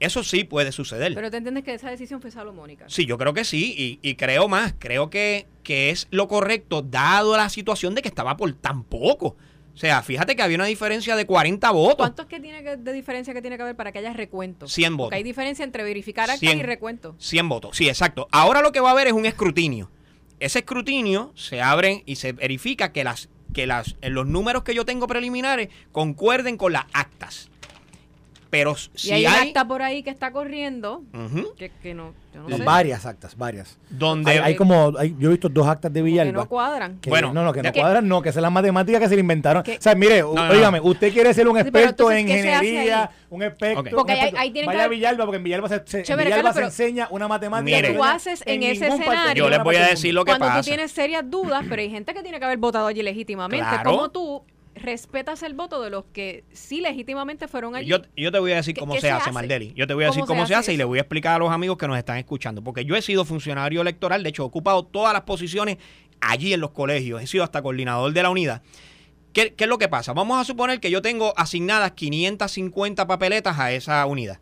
[0.00, 1.14] Eso sí puede suceder.
[1.14, 2.86] Pero te entiendes que esa decisión fue salomónica.
[2.88, 6.82] Sí, yo creo que sí, y, y creo más, creo que, que es lo correcto,
[6.82, 9.36] dado la situación de que estaba por tan poco.
[9.74, 11.96] O sea, fíjate que había una diferencia de 40 votos.
[11.96, 14.68] ¿Cuánto es que tiene que, de diferencia que tiene que haber para que haya recuento?
[14.68, 15.06] 100 votos.
[15.08, 16.58] Porque hay diferencia entre verificar actas 100.
[16.60, 17.16] y recuento.
[17.18, 18.28] 100 votos, sí, exacto.
[18.30, 19.90] Ahora lo que va a haber es un escrutinio.
[20.38, 24.84] Ese escrutinio se abre y se verifica que las que las los números que yo
[24.84, 27.50] tengo preliminares concuerden con las actas.
[28.54, 31.02] Pero si y hay, hay, un acta por ahí que está corriendo,
[31.58, 33.76] que, que no, yo no No, sé, varias actas, varias.
[33.90, 36.32] donde Hay, hay como, hay- yo he visto dos actas de que Villalba.
[36.42, 36.98] no cuadran.
[37.00, 39.08] que- Bueno, no, no, que no que- cuadran, no, que esa es la matemática que
[39.08, 39.62] se le inventaron.
[39.64, 42.26] Que- o sea, mire, No, no, óigame, usted quiere ser un Sí, experto entonces, en
[42.26, 43.80] ¿qué se hace ingeniería, un experto.
[43.80, 43.86] Ok.
[43.90, 44.40] un Porque ahí- experto.
[44.40, 46.72] ahí tiene que Vaya a Villalba, porque en Villalba se, se- en Chévere, Villalba Carlos,
[46.74, 47.76] se enseña una matemática.
[47.76, 47.88] Mire.
[47.88, 50.60] que Tú haces en ese escenario- Yo les voy a decir lo que Cuando pasa.
[50.60, 53.66] tú tienes serias dudas, pero hay gente que tiene que haber votado allí legítimamente.
[53.84, 57.88] ¿Cómo tú respetas el voto de los que sí legítimamente fueron allí?
[57.88, 59.32] Yo, yo te voy a decir ¿Qué- cómo se, se hace, hace?
[59.32, 59.72] Maldeli.
[59.74, 61.38] Yo te voy a decir ¿Cómo se hace hace y le voy a explicar a
[61.38, 62.62] los amigos que nos están escuchando.
[62.62, 65.78] Porque yo he sido funcionario electoral, de hecho he ocupado todas las posiciones
[66.20, 68.62] allí en los colegios, he sido hasta coordinador de la unidad.
[69.32, 70.12] ¿Qué, qué es lo que pasa?
[70.12, 74.38] Vamos a suponer que yo tengo asignadas 550 papeletas a esa unidad.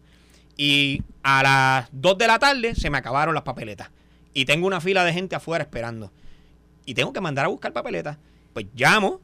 [0.57, 3.91] Y a las 2 de la tarde se me acabaron las papeletas.
[4.35, 6.13] Y tengo una fila de gente afuera esperando.
[6.85, 8.19] Y tengo que mandar a buscar papeletas.
[8.53, 9.21] Pues llamo.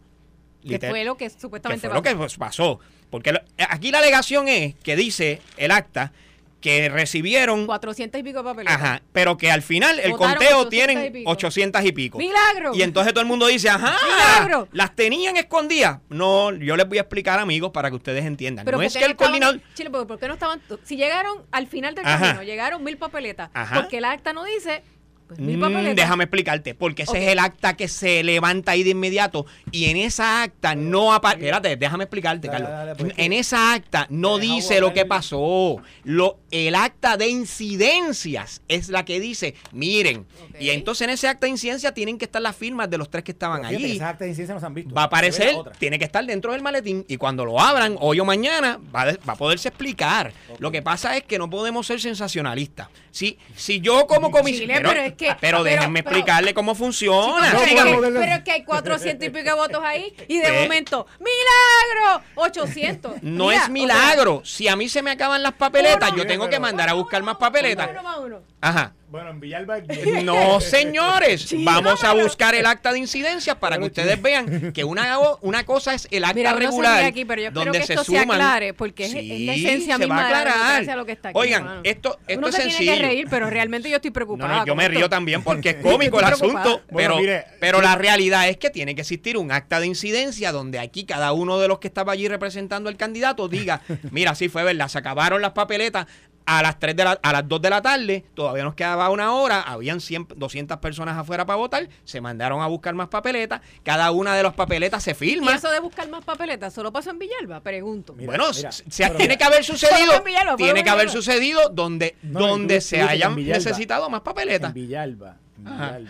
[0.69, 2.81] Que fue lo que que supuestamente fue lo que pasó.
[3.11, 6.13] Porque lo- aquí la alegación es que dice el acta
[6.61, 8.75] que recibieron, 400 y pico de papeletas.
[8.75, 11.31] ajá, pero que al final el Votaron conteo 800 y tienen pico.
[11.31, 12.19] 800 y pico.
[12.19, 12.75] ¡Milagro!
[12.75, 14.69] Y entonces todo el mundo dice, ajá, ¡Milagro!
[14.73, 16.01] las tenían escondidas.
[16.09, 18.65] No, yo les voy a explicar, amigos, para que ustedes entiendan.
[18.65, 19.61] Pero no ¿por es que el estaban- coordinador...
[19.75, 20.61] Chile, ¿por qué no estaban?
[20.83, 22.19] Si llegaron al final del Ajá.
[22.19, 23.77] camino, llegaron mil papeletas, Ajá.
[23.81, 24.83] porque el acta no dice,
[25.29, 29.47] pues Mm, déjame explicarte, porque ese es el acta que se levanta ahí de inmediato
[29.71, 31.45] y en esa acta no aparece.
[31.45, 32.79] Espérate, déjame explicarte, Dale, Carlos.
[32.79, 35.77] dale, pues, en esa acta no dice lo que pasó.
[36.05, 40.27] Lo, el acta de incidencias es la que dice, miren.
[40.59, 43.25] Y entonces en ese acta de incidencia tienen que estar las firmas de los tres
[43.25, 43.97] que estaban Fíjate que allí.
[43.97, 44.95] Esas actas de incidencia no se han visto.
[44.95, 48.25] Va a aparecer, tiene que estar dentro del maletín y cuando lo abran, hoy o
[48.25, 50.33] mañana, va a, de- va a poderse explicar.
[50.59, 52.89] Lo que pasa es que no podemos ser sensacionalistas.
[53.11, 54.83] Si, si yo como comisionado...
[55.19, 57.53] Chile, pero que- déjenme pero- explicarle cómo funciona.
[57.53, 58.21] No, Pero, es que, bueno.
[58.21, 60.63] pero es que hay 400 y pico de votos ahí y de ¿Qué?
[60.63, 62.23] momento, ¡milagro!
[62.37, 63.23] 800.
[63.23, 64.43] No Mira, es milagro.
[64.45, 66.19] Si a mí se me acaban las papeletas, Uno.
[66.19, 67.89] yo tengo que mandar a buscar más papeletas.
[67.91, 68.41] Uno más uno.
[68.61, 68.95] Ajá.
[69.11, 69.79] Bueno, en Villalba.
[70.23, 71.43] No, señores.
[71.43, 75.65] Sí, Vamos a buscar el acta de incidencia para que ustedes vean que una, una
[75.65, 77.05] cosa es el acta Mira, regular.
[77.05, 79.97] aquí, pero yo donde que se esto se aclare, porque es- es la Sí, esencia
[79.97, 80.63] se va misma a de la aclarar.
[80.63, 82.79] democracia lo que está aquí, Oigan, esto, esto Uno es se sencillo.
[82.93, 84.49] tiene que reír, pero realmente yo estoy preocupada.
[84.53, 84.99] No, no, yo me esto.
[84.99, 87.85] río también porque es cómico el asunto, Bueno, pero, mire, pero sí.
[87.85, 91.59] la realidad es que tiene que existir un acta de incidencia donde aquí cada uno
[91.59, 95.41] de los que estaba allí representando al candidato diga, mira, sí fue verdad, se acabaron
[95.41, 96.07] las papeletas
[96.51, 99.35] a las 3 de la, a las 2 de la tarde, todavía nos quedaba una
[99.35, 104.11] hora, habían 100, 200 personas afuera para votar, se mandaron a buscar más papeletas, cada
[104.13, 105.55] una de las papeletas se ¿Y firma.
[105.55, 107.61] eso de buscar más papeletas solo pasó en Villalba?
[107.61, 108.15] Pregunto.
[108.15, 109.37] Mira, bueno, mira, se- tiene mira.
[109.37, 113.35] que haber sucedido, Villalba, tiene que haber sucedido donde, No, y donde tú se hayan
[113.37, 113.59] Villalba.
[113.59, 114.71] necesitado más papeletas.
[114.71, 115.37] En Villalba.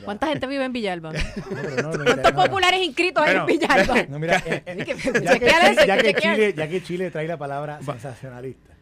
[0.05, 1.13] ¿Cuánta gente vive en Villalba?
[1.13, 3.47] No, pero no, no, ¿Cuántos populares inscritos hay en.
[3.47, 3.95] Villalba?
[4.19, 6.15] Mira, eh, eh, que, que.
[6.21, 8.75] Chile, ya que Chile trae la palabra sensacionalista.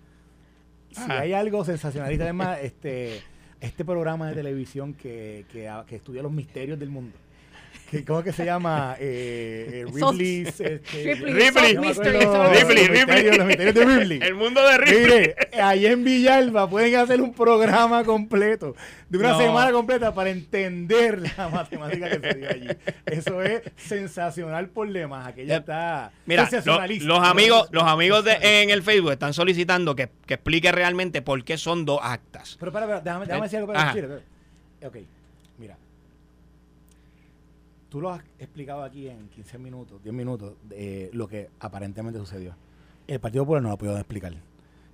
[1.04, 3.20] Si hay algo sensacionalista, además, este,
[3.61, 7.16] este programa de televisión que, que, que estudia los misterios del mundo.
[8.07, 8.96] ¿Cómo que se llama?
[8.99, 10.49] Eh, eh, Ripley's.
[10.61, 11.75] Este, Ripley, Ripley.
[11.75, 12.88] no Mystery, Ripley, los Ripley.
[12.88, 14.18] misterios- Los misterios de Ripley.
[14.22, 15.05] El mundo de Ripley.
[15.05, 18.75] Mire, ahí en Villalba pueden hacer un programa completo,
[19.09, 19.38] de una No.
[19.38, 22.68] semana completa para entender la matemática que se dio allí.
[23.07, 25.29] Eso es sensacional por demás.
[25.29, 25.57] Aquella Ya.
[25.59, 27.07] está Mira, lo- sensacionalista.
[27.07, 31.44] los amigos, los amigos de, en el Facebook están solicitando que, que explique realmente por
[31.44, 32.57] qué son dos actas.
[32.59, 33.92] Pero, espera, espera, déjame, déjame Eh, decir algo para.
[33.92, 34.09] Chile.
[34.85, 34.96] Ok,
[35.59, 35.77] mira.
[37.88, 42.55] Tú lo has explicado aquí en 15 minutos, 10 minutos, de lo que aparentemente sucedió.
[43.07, 44.33] El Partido Popular no lo ha podido explicar.
[44.33, 44.40] El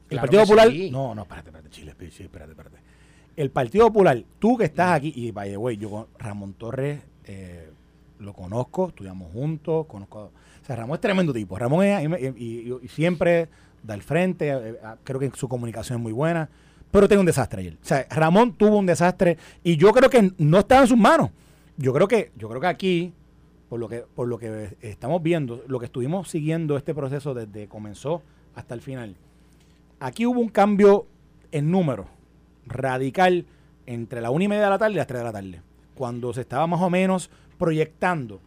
[0.09, 0.69] Claro Partido Popular.
[0.71, 0.91] sí.
[0.91, 2.77] No, no, espérate, espérate, Chile, espérate, sí, espérate, espérate.
[3.35, 7.01] El Partido Popular, tú que estás aquí, y by the way, yo con Ramón Torres
[7.25, 7.71] eh,
[8.19, 10.25] lo conozco, estudiamos juntos, conozco.
[10.63, 11.59] O sea, Ramón es tremendo tipo.
[11.59, 12.07] Ramón es,
[12.39, 13.49] y, y- y siempre
[13.83, 16.49] da el frente, eh, eh, creo que su comunicación es muy buena,
[16.91, 17.79] pero tiene un desastre ayer.
[17.83, 21.31] O sea, Ramón tuvo un desastre y yo creo que no estaba en sus manos.
[21.77, 23.13] Yo creo que, yo creo que aquí,
[23.69, 27.69] por lo que, por lo que estamos viendo, lo que estuvimos siguiendo este proceso desde
[27.69, 28.23] comenzó
[28.55, 29.17] hasta el final,
[30.01, 31.07] aquí hubo un cambio
[31.51, 32.07] en número
[32.67, 33.47] radical
[33.87, 35.61] entre la una y media de la tarde y las tres de la tarde.
[35.95, 38.41] Cuando se estaba más o menos proyectando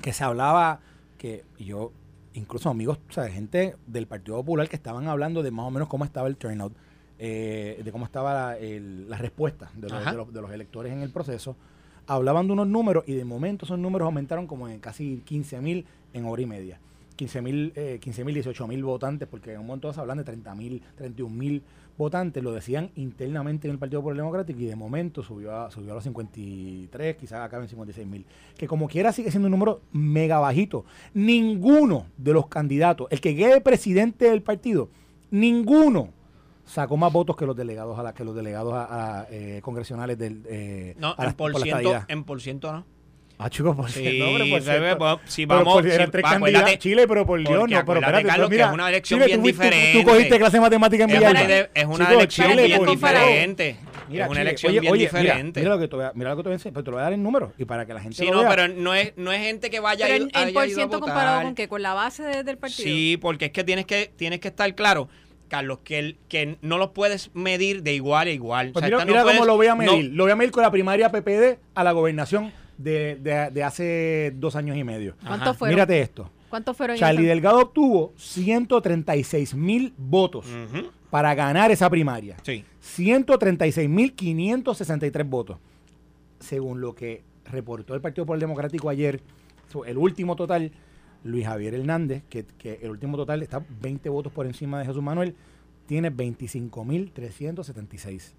[0.00, 0.80] que se hablaba
[1.18, 1.92] que yo,
[2.34, 5.88] incluso amigos, o sea, gente del Partido Popular que estaban hablando de más o menos
[5.88, 6.72] cómo estaba el turnout,
[7.18, 10.92] eh, de cómo estaba la, el- la respuesta de los, de, los, de los electores
[10.92, 11.56] en el proceso,
[12.06, 15.86] hablaban de unos números y de momento esos números aumentaron como en casi 15 mil
[16.12, 16.78] en hora y media.
[17.16, 20.24] 15 mil, eh, 15 mil, 18 mil votantes, porque en un momento se hablan de
[20.24, 21.62] 30 mil, 31 mil
[21.96, 25.92] votantes, lo decían internamente en el Partido Popular Democrático y de momento subió a, subió
[25.92, 28.24] a los 53, quizás acabe en 56 mil.
[28.56, 30.84] Que como quiera sigue siendo un número mega bajito.
[31.14, 34.88] Ninguno de los candidatos, el que quede presidente del partido,
[35.30, 36.08] ninguno
[36.64, 40.16] sacó más votos que los delegados a la, que los delegados a, a, eh, congresionales
[40.18, 42.86] del eh, No, a en por, por la ciento, en por ciento no.
[43.38, 44.20] Ah, chicos, por Sí,
[44.50, 44.98] por ciento.
[44.98, 46.78] pues, si Pero vamos, porque si- eran tres candidatos.
[46.78, 49.38] Chile, pero por Dios, no, pero espérate, Carlos, que mira, es una elección Chile, bien
[49.40, 50.00] tú fuiste- tú- diferente.
[50.04, 52.78] Tú, cogiste clase de matemática en Es una, ide- es una Chicos, elección Chile, bien
[52.78, 53.76] por diferente.
[54.08, 55.60] Mira, es una Chile, elección oye, bien oye, diferente.
[55.60, 56.90] Mira, lo que te voy a, mira lo que te voy a enseñar, pero te
[56.92, 58.48] lo voy a dar en números y para que la gente Sí, lo no, vea.
[58.50, 61.00] pero no es, no es gente que vaya Pero en haya por ido a ciento
[61.00, 61.14] votar.
[61.14, 62.84] comparado con qué, con la base de- del partido.
[62.84, 65.08] Sí, porque es que tienes que tienes que estar claro,
[65.52, 68.70] Carlos, que, el, que no los puedes medir de igual a igual.
[68.70, 70.12] O Pues sea, mira, no cómo puedes- lo voy a no- medir.
[70.12, 74.32] Lo voy a medir con la primaria PPD a la gobernación de, de- de hace
[74.36, 75.14] dos años y medio.
[75.26, 75.74] ¿Cuántos fueron?
[75.76, 76.30] Mírate esto.
[76.48, 76.96] ¿Cuántos fueron?
[76.96, 77.26] Charlie?
[77.26, 80.46] Delgado obtuvo 136 mil votos
[81.10, 82.36] para ganar esa primaria.
[82.42, 82.64] Sí.
[83.92, 85.58] 136.563 votos.
[86.40, 89.20] Según lo que reportó el Partido Popular Democrático ayer,
[89.86, 90.72] el último total,
[91.24, 95.02] Luis Javier Hernández, que, que el último total está 20 votos por encima de Jesús
[95.02, 95.34] Manuel,
[95.86, 98.32] tiene 25.376.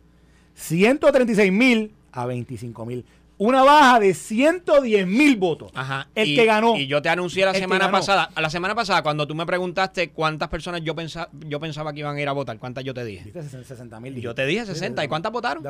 [0.58, 3.04] 136.000 a 25.000.
[3.38, 5.72] Una baja de 110.000 votos.
[5.74, 6.08] Ajá.
[6.14, 6.78] El y, que ganó.
[6.78, 10.50] Y yo te anuncié la semana pasada, la semana pasada cuando tú me preguntaste cuántas
[10.50, 13.26] personas yo pensaba, yo pensaba que iban a ir a votar, cuántas yo te dije.
[13.26, 13.42] ¿Viste?
[13.42, 14.20] 60.000.
[14.20, 15.64] Yo te dije 60, ¿y cuántas votaron?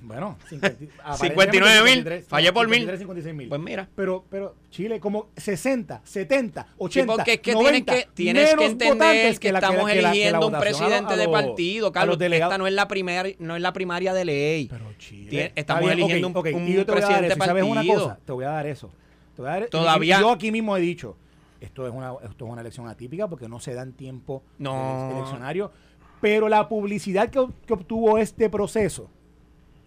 [0.00, 2.98] Bueno, 50 59.000, 53, fallé por 53, mil.
[2.98, 3.48] 56 mil.
[3.48, 3.88] Pues mira.
[3.94, 8.54] Pero, pero Chile como 60, 70, Sí, 80, porque es que 90, tienes que, tienes
[8.54, 11.28] que entender que, la- estamos la- que la- que la eligiendo un a presidente de
[11.28, 12.18] partido, Carlos.
[12.20, 14.68] Esta no es la primaria, no es la primaria de ley.
[14.70, 15.52] Pero Chile.
[15.54, 17.44] Estamos bien, eligiendo un- ok, un y yo te voy a dar presidente eso.
[17.44, 18.02] ¿Y ¿Sabes una partido.
[18.02, 18.18] cosa?
[18.24, 18.90] Te voy a dar eso.
[19.36, 21.16] Te voy a dar- Todavía- Yo aquí mismo he dicho,
[21.60, 25.08] esto es una, esto es una elección atípica porque no se dan tiempo No.
[25.08, 25.72] ele- eleccionario,
[26.20, 29.10] pero la publicidad que, que obtuvo este proceso,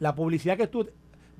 [0.01, 0.89] la publicidad que tú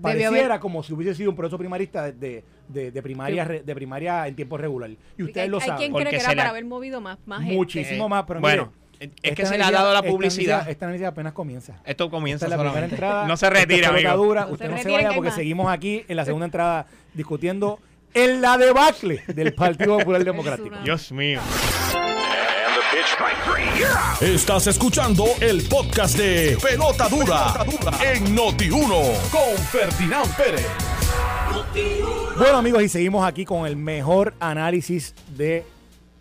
[0.01, 3.61] pareciera haber- como si hubiese sido un proceso primarista de, de, de- de primaria re-
[3.63, 4.89] de primaria en tiempo regular.
[5.17, 5.77] Y ustedes hay, lo hay saben.
[5.77, 7.55] quien Porque cree que se era para haber movido más, más gente.
[7.55, 10.69] Muchísimo Eh, más, pero bueno, mire, es que se le ha dado la esta publicidad.
[10.69, 11.81] Esta análisis apenas comienza.
[11.85, 13.27] Esto comienza Esta es la primera entrada.
[13.27, 13.49] No se
[13.89, 14.25] pelota amigo.
[14.25, 14.45] dura.
[14.45, 15.35] No Usted se no se vaya hay porque más.
[15.35, 17.79] seguimos aquí en la segunda entrada discutiendo
[18.13, 20.75] en la debacle del Partido Popular Democrático.
[20.83, 21.39] Dios mío.
[24.21, 27.65] Estás escuchando el podcast de Pelota Dura,
[28.13, 30.67] en Noti1 con Ferdinand Pérez.
[32.37, 35.65] Bueno amigos, y seguimos aquí con el mejor análisis de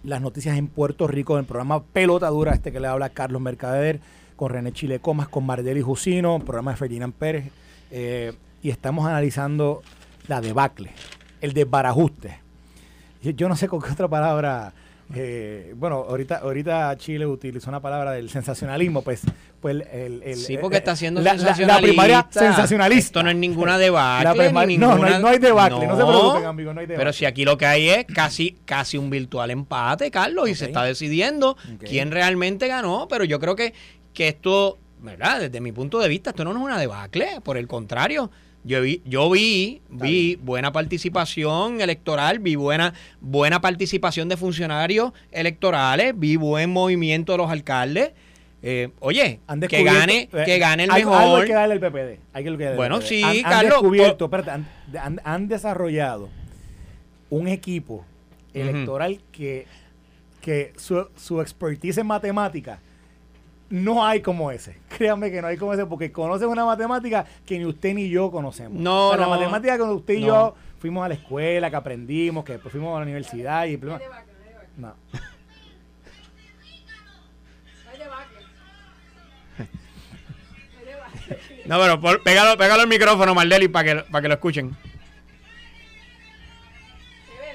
[0.02, 4.00] las noticias en Puerto Rico del programa Pelota Dura, este que le habla Carlos Mercader,
[4.36, 7.50] con René Chile Comas, con Mardeli Jusino, programa de Ferdinand Pérez,
[7.90, 8.32] eh,
[8.62, 9.82] y estamos analizando
[10.26, 10.92] la debacle,
[11.40, 12.40] el desbarajuste.
[13.22, 14.72] Yo, yo no sé con qué otra palabra
[15.14, 19.22] eh, bueno, ahorita, ahorita Chile utilizó una palabra del sensacionalismo, pues,
[19.60, 21.74] pues el, el, sí, porque está siendo la, sensacionalista.
[21.74, 23.06] La, primaria sensacionalista.
[23.06, 24.52] Esto no es ninguna debacle.
[24.66, 27.04] ninguna, no, no, hay, no hay debacle, no, no se preocupen, amigo, no hay debacle.
[27.04, 30.66] Pero si aquí lo que hay es casi, casi un virtual empate, Carlos, y se
[30.66, 31.88] está decidiendo okay.
[31.88, 33.74] quién realmente ganó, pero yo creo que,
[34.14, 35.40] que esto, ¿verdad?
[35.40, 38.30] Desde mi punto de vista, esto no es una debacle, por el contrario
[38.62, 46.12] yo vi, yo vi, vi buena participación electoral, vi buena, buena participación de funcionarios electorales,
[46.16, 48.12] vi buen movimiento de los alcaldes.
[48.62, 51.22] Eh, oye, que gane, eh, que gane el hay, mejor.
[51.22, 52.20] Algo hay que darle el PPD.
[52.34, 53.06] Hay que darle bueno, PPD.
[53.06, 53.56] sí, han, Carlos.
[53.62, 54.66] Han descubierto, espérate, han,
[55.00, 56.28] han, han, desarrollado
[57.30, 58.04] un equipo
[58.52, 59.20] electoral uh -huh.
[59.32, 59.66] que,
[60.42, 62.78] que su, su expertise en matemáticas
[63.70, 64.76] no hay como ese.
[64.96, 68.30] Créanme que no hay como ese, porque conocen una matemática que ni usted ni yo
[68.30, 68.78] conocemos.
[68.78, 69.30] No, o sea, no.
[69.30, 70.26] La matemática que usted y no.
[70.26, 73.78] yo fuimos a la escuela, que aprendimos, que después fuimos a la universidad y...
[74.76, 74.94] No.
[81.66, 84.76] No, pero por, pégalo, pégalo el micrófono, Maldeli, para que, para que lo escuchen.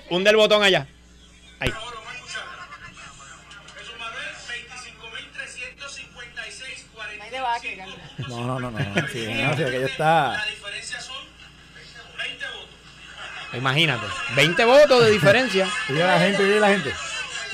[0.09, 0.87] Hunde el botón allá.
[1.59, 1.71] Ahí.
[8.17, 8.79] No, no, no, no.
[9.09, 10.33] Sí, no, sí, aquello está.
[10.33, 11.15] La diferencia son
[12.17, 12.69] 20 votos.
[13.53, 15.69] Imagínate, 20 votos de diferencia.
[15.89, 16.93] Vive la gente, vive la gente.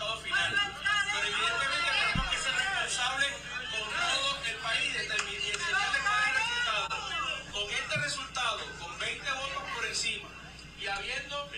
[11.00, 11.50] Habiendo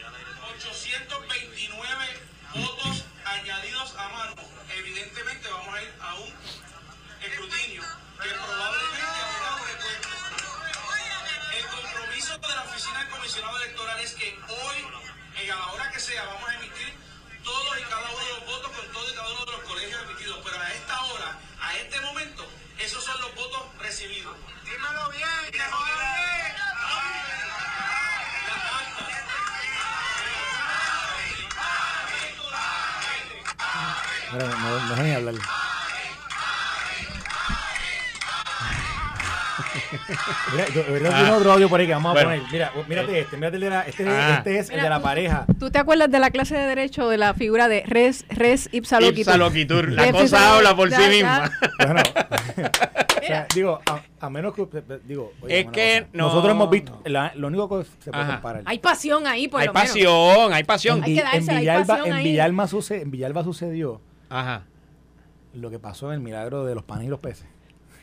[0.56, 2.20] 829
[2.54, 4.36] votos añadidos a mano,
[4.78, 6.34] evidentemente vamos a ir a un
[7.24, 7.82] escrutinio
[8.22, 9.02] que probablemente
[9.50, 10.20] abre puertas.
[11.58, 16.00] El compromiso de la oficina del comisionado electoral es que hoy, a la hora que
[16.00, 16.94] sea, vamos a emitir
[17.44, 20.04] todos y cada uno de los votos con todos y cada uno de los colegios
[20.04, 20.40] emitidos.
[20.44, 24.38] Pero a esta hora, a este momento, esos son los votos recibidos.
[34.90, 35.36] Dejen ni hablar.
[40.54, 41.38] Mira, yo, yo tengo Ah.
[41.38, 42.30] otro audio por ahí que vamos Bueno.
[42.30, 42.52] a poner.
[42.52, 44.36] Mira, mírate este, mírate el de la, este, Ah.
[44.38, 45.46] este es el Mira, de la tú- pareja.
[45.60, 49.00] ¿Tú te acuerdas de la clase de derecho de la figura de res, res ipsa
[49.00, 49.20] loquitur?
[49.20, 49.92] Ipsa loquitur.
[49.92, 51.52] La Res, cosa ipsa- habla por sí ya, misma.
[51.80, 51.86] ya.
[51.86, 52.02] Bueno,
[53.22, 56.28] o sea, digo, a, a menos que usted, digo, oye, Es que cosa, no.
[56.28, 58.34] nosotros hemos visto, la- lo único que se puede Ajá.
[58.34, 58.64] comparar.
[58.66, 59.88] Hay pasión ahí, por Hay lo menos.
[59.90, 60.98] pasión, hay pasión.
[61.00, 62.24] en, Hay que en hay Villalba, pasión en ahí.
[62.24, 64.64] Villalba suce- en Villalba sucedió Ajá.
[65.54, 67.46] Lo que pasó en el milagro de los panes y los peces.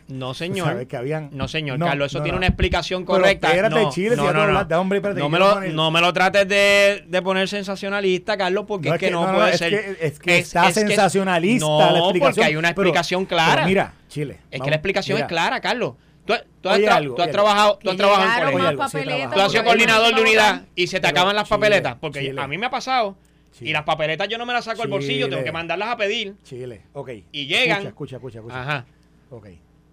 [0.09, 0.87] No, Sabes señor.
[0.87, 2.39] que habían No, señor, No, Carlos, eso no, tiene no.
[2.39, 3.49] una explicación Pero correcta.
[3.49, 4.43] espérate, no, Chile, si no, ya no, tú no.
[4.59, 7.23] hablas- da, hombre, espérate, no, que me lo, poner- no me lo trates de, de
[7.23, 9.69] poner sensacionalista, Carlos, porque No, es que no, no, puede es ser.
[9.99, 12.21] que- es que está es sensacionalista no, la explicación.
[12.21, 13.67] porque hay una explicación pero clara.
[13.67, 14.41] mira, Chile.
[14.51, 15.93] es que la explicación mira, es clara, Carlos.
[16.25, 19.31] Tú, tú has, Oye tra- algo, tú has oye trabajado, tú has trabajado en colegio.
[19.31, 21.97] Tú has sido coordinador de unidad y se te acaban las papeletas.
[22.01, 23.17] Porque a mí me ha pasado.
[23.59, 23.71] Chile.
[23.71, 26.35] Y las papeletas yo no me las saco del bolsillo, tengo que mandarlas a pedir.
[26.44, 27.11] Chile, ok.
[27.33, 27.87] Y llegan.
[27.87, 28.61] Escucha, escucha, escucha.
[28.62, 28.87] Ajá.
[29.31, 29.47] Ok.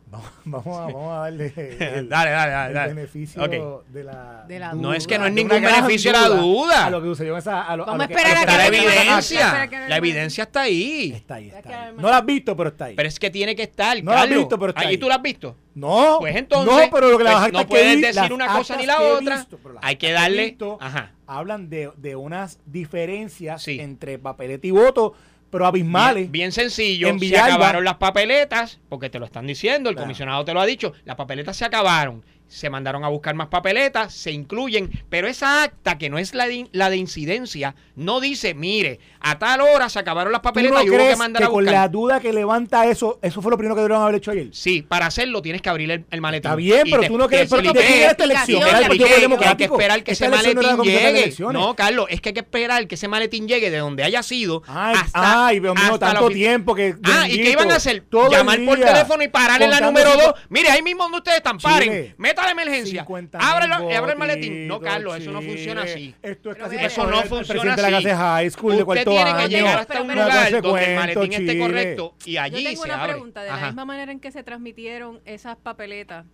[0.07, 2.93] Vamos, vamos, a, vamos a darle el, Dale, dale, dale, el dale.
[2.93, 6.13] beneficio de la, De la No es que no duda, es de ningún beneficio a
[6.13, 6.85] la duda.
[6.85, 7.63] A lo que sucedió esa.
[7.63, 9.67] A lo, Vamos a a lo esperar a que la la evidencia.
[9.67, 11.11] Que La evidencia está ahí.
[11.15, 11.93] Está ahí, Es está que ahí.
[11.97, 12.95] No la has visto, pero está ahí.
[12.95, 14.97] Pero es que tiene que estar, No la has visto, pero está Ahí ahí.
[14.99, 15.57] tú la has visto.
[15.73, 18.47] no, Pues entonces, no, pero lo que las pues no que puedes vi- decir una
[18.55, 19.37] cosa ni la que otra.
[19.37, 21.11] visto, Hay que darle- visto ajá.
[21.27, 23.79] Hablan de, de unas diferencias Sí.
[23.79, 25.13] entre papeleta y voto,
[25.49, 26.23] pero abismales.
[26.23, 27.07] Bien, bien sencillo.
[27.07, 30.05] En se acabaron las papeletas, porque te lo están diciendo, el Claro.
[30.05, 30.93] comisionado te lo ha dicho.
[31.05, 32.23] Las papeletas se acabaron.
[32.47, 36.47] Se mandaron a buscar más papeletas, se incluyen, pero esa acta que no es la
[36.47, 40.77] de, la de incidencia, no dice, mire, a tal hora se acabaron las ¿Tú papeletas
[40.77, 41.73] no y hubo que mandar que a con buscar.
[41.73, 44.49] la duda que levanta eso, eso fue lo primero que debieron haber hecho ayer?
[44.53, 46.49] Sí, para hacerlo tienes que abrir el, el maletín.
[46.51, 48.61] Está bien, pero te- tú no crees, pero ¿de expliqué- esta elección?
[48.61, 49.05] Te expliqué
[49.39, 51.35] que hay que esperar que ese no maletín llegue.
[51.51, 54.61] No, Carlos, es que hay que esperar que ese maletín llegue de donde haya sido.
[54.67, 56.95] Ay, hasta, ay, Dios mío, tanto tiempo que.
[57.03, 58.03] Ah, ¿y qué iban a hacer?
[58.31, 60.33] Llamar por teléfono y parar en la número cinco- 2.
[60.49, 62.13] Mire, ahí mismo donde ustedes están, paren.
[62.35, 63.01] Meta la emergencia.
[63.01, 64.67] 50 Abre, abre el maletín.
[64.67, 66.13] No, Carlos, eso no funciona así.
[66.21, 68.03] Esto es casi Eso no funciona presidente de la así.
[68.03, 70.95] clase de high school de Usted cuarto tiene que llegar hasta un lugar donde el
[70.99, 73.13] maletín esté correcto y Yo allí tengo se una abre.
[73.13, 73.41] pregunta.
[73.43, 73.65] De la Ajá.
[73.67, 76.25] misma manera en que se transmitieron esas papeletas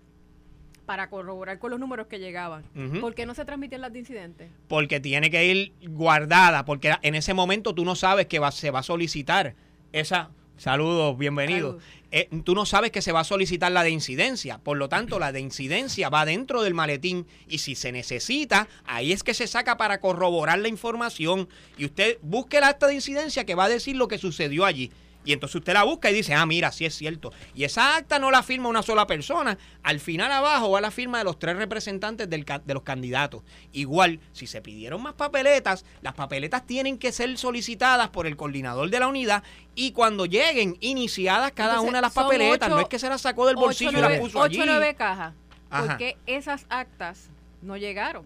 [0.85, 2.63] para corroborar con los números que llegaban.
[2.75, 2.99] Ujú.
[2.99, 4.49] ¿Por qué no se transmitían las de incidentes?
[4.67, 8.71] porque tiene que ir guardada, porque en ese momento tú no sabes que va, se
[8.71, 9.55] va a solicitar
[9.93, 10.31] esa...
[10.61, 11.69] Saludos, bienvenido.
[11.69, 11.83] Saludos.
[12.11, 15.17] Eh, tú no sabes que se va a solicitar la de incidencia, por lo tanto
[15.17, 19.47] la de incidencia va dentro del maletín y si se necesita, ahí es que se
[19.47, 21.49] saca para corroborar la información
[21.79, 24.91] y usted busque el acta de incidencia que va a decir lo que sucedió allí.
[25.23, 27.31] Y entonces usted la busca y dice, ah, mira, sí es cierto.
[27.53, 29.57] Y esa acta no la firma una sola persona.
[29.83, 33.43] Al final abajo va la firma de los tres representantes del de los candidatos.
[33.71, 38.89] Igual, si se pidieron más papeletas, las papeletas tienen que ser solicitadas por el coordinador
[38.89, 39.43] de la unidad
[39.75, 43.07] y cuando lleguen iniciadas cada Entonces, una de las papeletas, ocho- no es que se
[43.09, 44.59] las sacó del bolsillo y las puso allí.
[44.59, 45.33] 8 o 9 cajas.
[45.69, 45.87] Ajá.
[45.87, 47.29] ¿Por qué esas actas
[47.61, 48.25] no llegaron?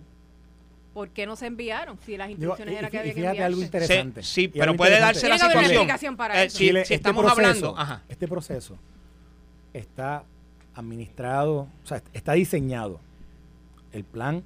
[0.95, 1.99] ¿Por qué no se enviaron?
[2.05, 4.23] Si las instrucciones y- eran que había que fíjate algo interesante.
[4.23, 5.49] Sí, pero puede darse la una
[5.83, 6.15] situación.
[6.15, 6.57] para Eh, eso.
[6.57, 8.03] si, este estamos proceso- hablando, ajá.
[8.07, 8.77] Este proceso
[9.73, 10.23] está
[10.73, 13.01] administrado, o sea, está diseñado.
[13.91, 14.41] El plan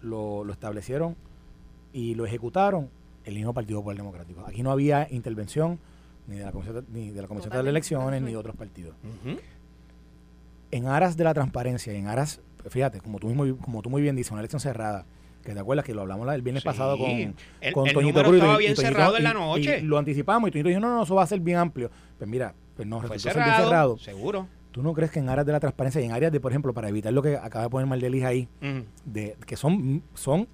[0.00, 1.14] lo, lo establecieron
[1.92, 2.88] y lo ejecutaron
[3.26, 4.44] el mismo Partido Popular Democrático.
[4.46, 5.78] Aquí no había intervención
[6.26, 7.68] ni de la Comisión, de- ni de la Comisión de Totalmente.
[7.70, 8.94] Elecciones ni de otros partidos.
[10.70, 12.40] En aras de la transparencia, y en aras,
[12.70, 15.04] fíjate, como tú, muy, como tú muy bien dices, una elección cerrada,
[15.44, 16.68] que te acuerdas que lo hablamos la- el viernes Sí.
[16.68, 17.34] pasado con, El-
[17.72, 18.34] con el Toñito Cruz.
[18.36, 19.78] estaba bien y cerrado en la noche.
[19.80, 21.90] y lo anticipamos y Toñito dijo, no, no, eso va a ser bien amplio.
[22.18, 23.98] Pues mira, pues no, ser bien cerrado, cerrado.
[23.98, 24.46] seguro.
[24.70, 26.72] ¿Tú no crees que en áreas de la transparencia y en áreas de, por ejemplo,
[26.72, 28.48] para evitar lo que acaba de poner Mardelis ahí,
[29.04, 30.48] de, que son, son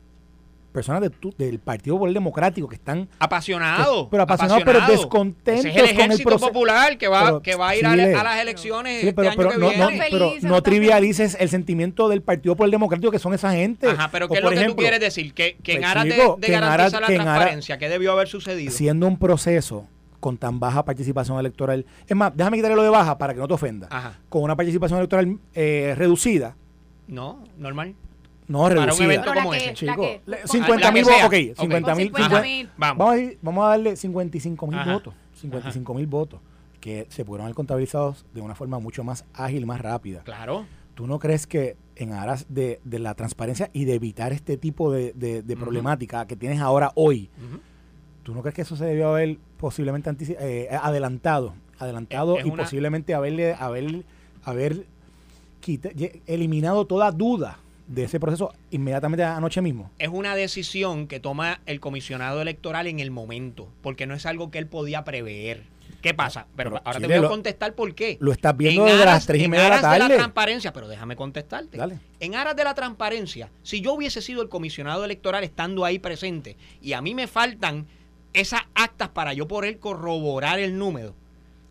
[0.79, 4.09] personas de tu- del Partido Popular Democrático que están Apasionado.
[4.11, 6.47] Pero apasionado, pero descontentos Ese es el con el ejército proceso.
[6.49, 8.15] popular que va, Pero, que va a ir a, Chile.
[8.15, 10.07] a las elecciones Sí, pero, este pero año que no, no, viene.
[10.11, 13.89] pero no trivialices el sentimiento del Partido Popular Democrático que son esa gente.
[13.89, 15.35] Ajá, pero O, ¿qué es lo que tú quieres decir?
[15.35, 18.71] Que, que en pues, aras de- de, garantizar la que transparencia, ¿qué debió haber sucedido?
[18.73, 19.87] Siendo un proceso
[20.21, 21.87] con tan baja participación electoral.
[22.07, 23.87] Es más, déjame quitarle lo de baja para que no te ofenda.
[23.91, 24.19] Ajá.
[24.29, 26.57] Con una participación electoral eh, reducida,
[27.07, 27.95] No, normal.
[28.49, 29.05] No Para un reducida.
[29.05, 29.75] evento Pero la como ese.
[29.75, 31.61] Chico, que- le- con- 50 la que mil votos, ok, Ok.
[31.61, 32.11] 50 mil.
[32.13, 32.71] Con 50 mil.
[32.77, 33.17] Vamos.
[33.43, 35.15] Vamos a, darle 55 mil votos.
[35.35, 36.41] 55 mil votos
[36.81, 40.23] que se pudieron haber contabilizados de una forma mucho más ágil, más rápida.
[40.25, 40.67] Claro.
[40.95, 44.91] ¿Tú no crees que en aras de, de la transparencia y de evitar este tipo
[44.93, 47.61] de, de- problemática que tienes ahora hoy, Ujú.
[48.23, 51.55] ¿tú no crees que eso se debió haber posiblemente eh, adelantado?
[51.79, 54.05] Adelantado Es- es y una- posiblemente haberle, haber,
[54.45, 54.87] haber
[55.61, 55.91] quita-
[56.27, 57.59] eliminado toda duda
[57.89, 59.91] de ese proceso inmediatamente anoche mismo.
[59.99, 64.51] Es una decisión que toma el comisionado electoral en el momento, porque no es algo
[64.51, 65.65] que él podía prever.
[66.03, 66.47] ¿Qué pasa?
[66.55, 68.19] Pero, pero ahora te voy a contestar por qué.
[68.21, 69.99] Lo estás viendo En desde aras- las 3 y en media de la aras de
[70.01, 70.15] tarde.
[70.17, 71.77] transparencia, pero déjame contestarte.
[71.77, 71.99] Dale.
[72.21, 76.57] En aras de la transparencia, si yo hubiese sido el comisionado electoral estando ahí presente
[76.81, 77.87] y a mí me faltan
[78.33, 81.15] esas actas para yo poder corroborar el número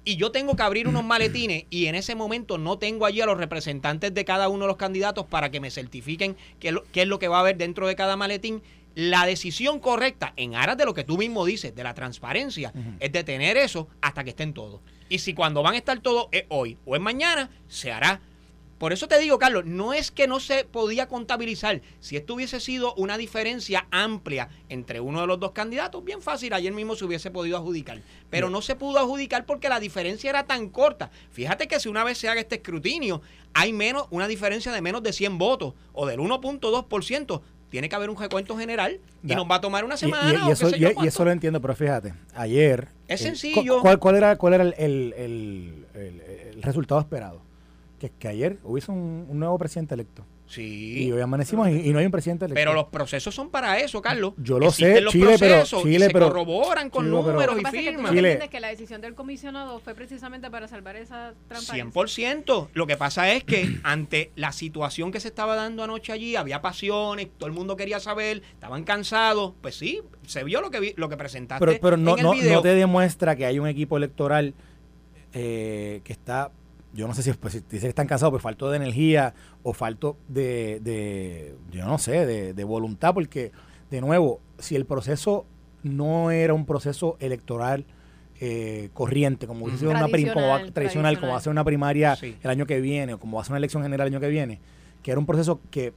[0.07, 3.25] y yo tengo que abrir unos maletines y en ese momento no tengo allí a
[3.25, 6.83] los representantes de cada uno de los candidatos para que me certifiquen qué es lo,
[6.93, 8.63] qué es lo que va a haber dentro de cada maletín,
[8.95, 12.91] la decisión correcta en aras de lo que tú mismo dices, de la transparencia, Ujú.
[13.01, 14.79] es de tener eso hasta que estén todos.
[15.09, 18.21] Y si cuando van a estar todos es hoy o es mañana, se hará.
[18.77, 21.81] Por eso te digo, Carlos, no es que no se podía contabilizar.
[21.99, 26.53] Si esto hubiese sido una diferencia amplia entre uno de los dos candidatos, bien fácil,
[26.53, 28.01] ayer mismo se hubiese podido adjudicar.
[28.29, 31.09] Pero no se pudo adjudicar porque la diferencia era tan corta.
[31.31, 33.21] Fíjate que si una vez se haga este escrutinio,
[33.53, 37.41] hay menos, una diferencia de menos de 100 votos o del 1.2%.
[37.69, 39.35] Tiene que haber un recuento general y Ya.
[39.35, 40.31] nos va a tomar una Y- semana.
[40.31, 42.87] y, o y qué eso, sé yo y eso lo entiendo, pero fíjate, ayer...
[43.09, 43.75] Es eh, sencillo.
[43.77, 46.21] cu- ¿Cuál, cuál era, cuál era el, el- el- el-
[46.55, 47.41] el resultado esperado?
[47.99, 50.23] Que, que ayer hubiese un, un nuevo presidente electo.
[50.45, 51.07] Sí.
[51.07, 52.55] Y hoy amanecimos y, y no hay un presidente electo.
[52.57, 54.33] Pero los procesos son para eso, Carlos.
[54.37, 57.55] Yo lo Existen sé, los Chile, pero- y se pero- corroboran con Chile, pero- números
[57.55, 58.11] que y firmas.
[58.11, 58.31] Chile.
[58.33, 61.83] entiendes que la decisión del comisionado fue precisamente para salvar esa transparencia.
[61.83, 62.69] 100%.
[62.73, 66.61] Lo que pasa es que ante la situación que se estaba dando anoche allí, había
[66.61, 69.53] pasiones, todo el mundo quería saber, estaban cansados.
[69.59, 72.23] Pues sí, se vio lo que vi- lo que presentaste pero, pero no, en el
[72.23, 72.53] no, video.
[72.53, 74.53] no te demuestra que hay un equipo electoral
[75.33, 76.51] eh, que está,
[76.97, 79.33] yo no sé si, pues, si dice que están cansados, pues faltó de energía
[79.63, 83.51] o faltó de, de yo no sé, de, de voluntad, porque
[83.91, 85.45] de nuevo, si el proceso
[85.83, 87.85] no era un proceso electoral
[88.39, 91.63] eh, corriente, como sido una prim- como va- Tradicional, tradicional, como va a ser una
[91.63, 92.35] primaria Sí.
[92.43, 94.27] el año que viene, o como va a ser una elección general el año que
[94.29, 94.59] viene,
[95.03, 95.93] que era un proceso que,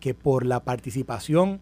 [0.00, 1.60] que por la participación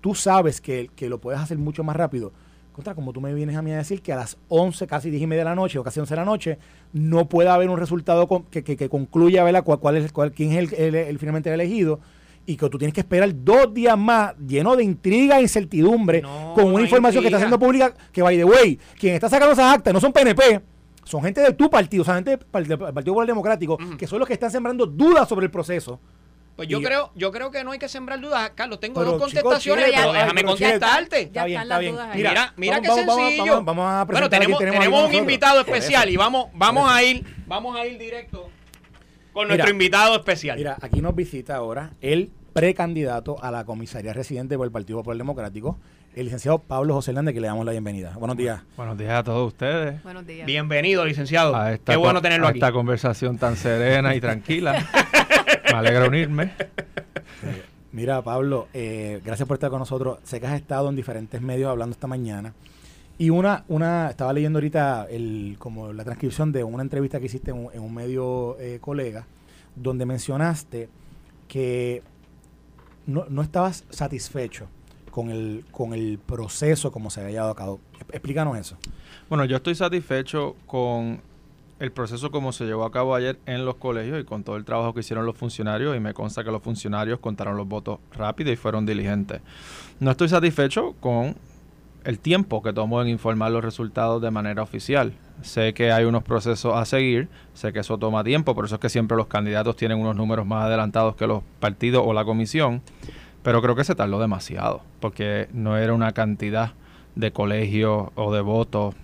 [0.00, 2.32] tú sabes que, que lo puedes hacer mucho más rápido.
[2.74, 5.22] Contra, como tú me vienes a mí a decir que a las 11, casi 10
[5.22, 6.58] y media de la noche o casi 11 de la noche,
[6.92, 9.62] no puede haber un resultado con- que, que, que concluya ¿verdad?
[9.62, 12.00] Cuál, cuál es, cuál, quién es el, el- el finalmente elegido
[12.46, 16.52] y que tú tienes que esperar dos días más lleno de intriga e incertidumbre No,
[16.54, 19.72] con una información que está haciendo pública que, by the way, quien está sacando esas
[19.72, 20.60] actas no son PNP,
[21.04, 24.26] son gente de tu partido, o sea, gente del Partido Popular Democrático, que son los
[24.26, 26.00] que están sembrando dudas sobre el proceso.
[26.56, 28.52] Pues yo creo, yo creo que no hay que sembrar dudas.
[28.54, 31.30] Carlos, tengo Pero, dos contestaciones, Chile, pero déjame contestarte.
[31.32, 32.18] Ya están las dudas ahí.
[32.18, 33.44] Mira, mira, qué vamos, vamos, sencillo.
[33.52, 35.20] Vamos, vamos a Bueno, presentar tenemos, aquí, tenemos algo un nosotros.
[35.20, 38.48] invitado especial y vamos, vamos a ir, vamos a ir directo
[39.32, 40.56] con Mira, nuestro invitado especial.
[40.56, 45.18] Mira, aquí nos visita ahora el precandidato a la comisaría residente por el Partido Popular
[45.18, 45.80] Democrático,
[46.14, 48.12] el licenciado Pablo José Hernández, que le damos la bienvenida.
[48.16, 48.62] Buenos días.
[48.76, 50.00] Buenos días a todos ustedes.
[50.04, 50.46] Buenos días.
[50.46, 51.56] Bienvenido, licenciado.
[51.56, 52.60] A esta Qué bueno tenerlo a aquí.
[52.60, 54.86] esta conversación tan serena y tranquila.
[55.74, 56.52] Me alegra unirme.
[57.90, 60.20] Mira, Pablo, eh, gracias por estar con nosotros.
[60.22, 62.54] Sé que has estado en diferentes medios hablando esta mañana.
[63.18, 67.50] Y una, una estaba leyendo ahorita el, como la transcripción de una entrevista que hiciste
[67.50, 69.26] en un, en un medio eh, colega,
[69.74, 70.88] donde mencionaste
[71.48, 72.04] que
[73.06, 74.68] no, no estabas satisfecho
[75.10, 77.80] con el, con el proceso como se había llevado a cabo.
[78.12, 78.76] Explícanos eso.
[79.28, 81.20] Bueno, yo estoy satisfecho con
[81.80, 84.64] el proceso como se llevó a cabo ayer en los colegios y con todo el
[84.64, 88.52] trabajo que hicieron los funcionarios y me consta que los funcionarios contaron los votos rápido
[88.52, 89.40] y fueron diligentes.
[90.00, 91.36] No estoy satisfecho con
[92.04, 95.14] el tiempo que tomó en informar los resultados de manera oficial.
[95.42, 98.80] Sé que hay unos procesos a seguir, sé que eso toma tiempo, por eso es
[98.80, 102.82] que siempre los candidatos tienen unos números más adelantados que los partidos o la comisión,
[103.42, 106.72] pero creo que se tardó demasiado, porque no era una cantidad
[107.16, 108.94] de colegios o de votos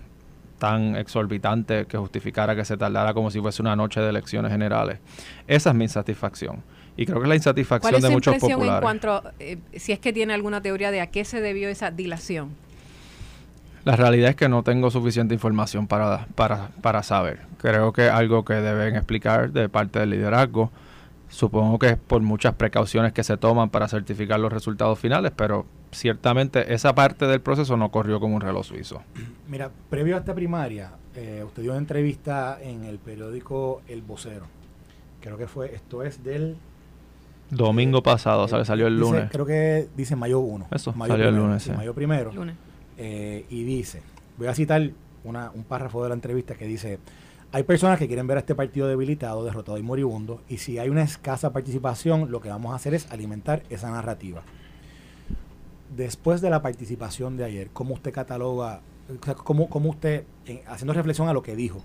[0.61, 4.99] tan exorbitante que justificara que se tardara como si fuese una noche de elecciones generales.
[5.47, 6.61] Esa es mi insatisfacción.
[6.95, 8.83] Y creo que es la ¿Cuál insatisfacción es de muchos impresión en populares.
[8.83, 12.49] cuanto, eh, si es que tiene alguna teoría de a qué se debió esa dilación?
[13.85, 17.39] La realidad es que no tengo suficiente información para, para, para saber.
[17.57, 20.71] Creo que algo que deben explicar de parte del liderazgo.
[21.31, 25.65] Supongo que es por muchas precauciones que se toman para certificar los resultados finales, pero
[25.91, 29.01] ciertamente esa parte del proceso no corrió como un reloj suizo.
[29.47, 34.45] Mira, previo a esta primaria, eh, usted dio una entrevista en el periódico El Vocero.
[35.21, 36.57] Creo que fue, esto es del...
[37.49, 39.29] Domingo pasado, o sea, que salió el dice- lunes.
[39.31, 40.67] creo que dice mayo 1.
[40.71, 41.71] Eso, mayo salió el lunes, sí.
[41.71, 42.31] Mayo primero.
[42.33, 42.55] Lunes.
[42.97, 44.01] Eh, y dice,
[44.37, 44.89] voy a citar
[45.23, 46.99] una, un párrafo de la entrevista que dice,
[47.51, 50.89] hay personas que quieren ver a este partido debilitado, derrotado y moribundo, y si hay
[50.89, 54.41] una escasa participación, lo que vamos a hacer es alimentar esa narrativa.
[55.95, 58.79] Después de la participación de ayer, ¿cómo usted cataloga,
[59.09, 60.23] o sea, cómo, cómo usted,
[60.67, 61.81] haciendo reflexión a lo que dijo,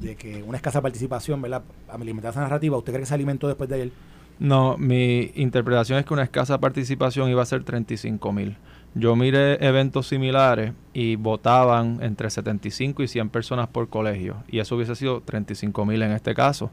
[0.00, 1.62] de que una escasa participación, ¿verdad?
[1.88, 3.92] Alimentar esa narrativa, ¿usted cree que se alimentó después de ayer?
[4.38, 8.56] No, mi interpretación es que una escasa participación iba a ser 35 mil.
[8.94, 14.36] Yo miré eventos similares y votaban entre 75 y 100 personas por colegio.
[14.48, 16.70] Y eso hubiese sido 35 mil en este caso.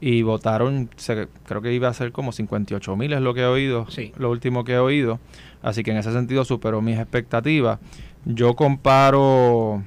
[0.00, 3.46] Y votaron, se- creo que iba a ser como 58 mil, es lo que he
[3.46, 4.12] oído, Sí.
[4.16, 5.20] lo último que he oído.
[5.62, 7.78] Así que en ese sentido superó mis expectativas.
[8.24, 9.82] Yo comparo,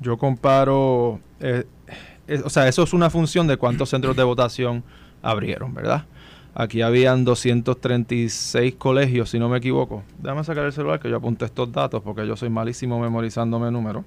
[0.00, 1.64] yo comparo, eh,
[2.28, 4.84] eh, o sea, eso es una función de cuántos centros de votación
[5.22, 6.04] abrieron, ¿verdad?
[6.58, 10.02] Aquí habían 236 colegios, si no me equivoco.
[10.22, 14.04] Déjame sacar el celular que yo apunté estos datos porque yo soy malísimo memorizándome números.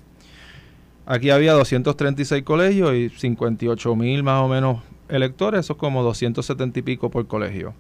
[1.05, 4.79] Aquí había 236 colegios y 58 mil más o menos
[5.09, 7.73] electores, eso es como 270 y pico por colegio.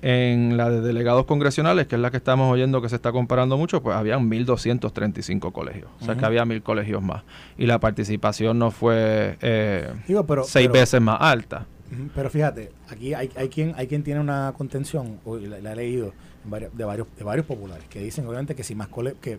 [0.00, 3.56] En la de delegados congresionales, que es la que estamos oyendo que se está comparando
[3.56, 7.22] mucho, pues habían 1.235 colegios, o sea que había mil colegios más.
[7.58, 11.66] Y la participación no fue eh, Digo, pero, seis pero- veces más alta.
[12.14, 15.76] Pero fíjate, aquí hay, hay quien hay quien tiene una contención, o la, la he
[15.76, 16.12] leído
[16.44, 19.38] de varios de varios populares, que dicen obviamente que si más cole- que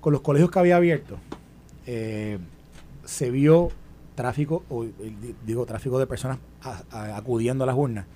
[0.00, 1.18] con los colegios que había abiertos
[1.86, 2.38] eh,
[3.04, 3.70] se vio
[4.14, 6.38] tráfico, o eh, di- digo tráfico de personas
[6.90, 8.06] acudiendo a las urnas,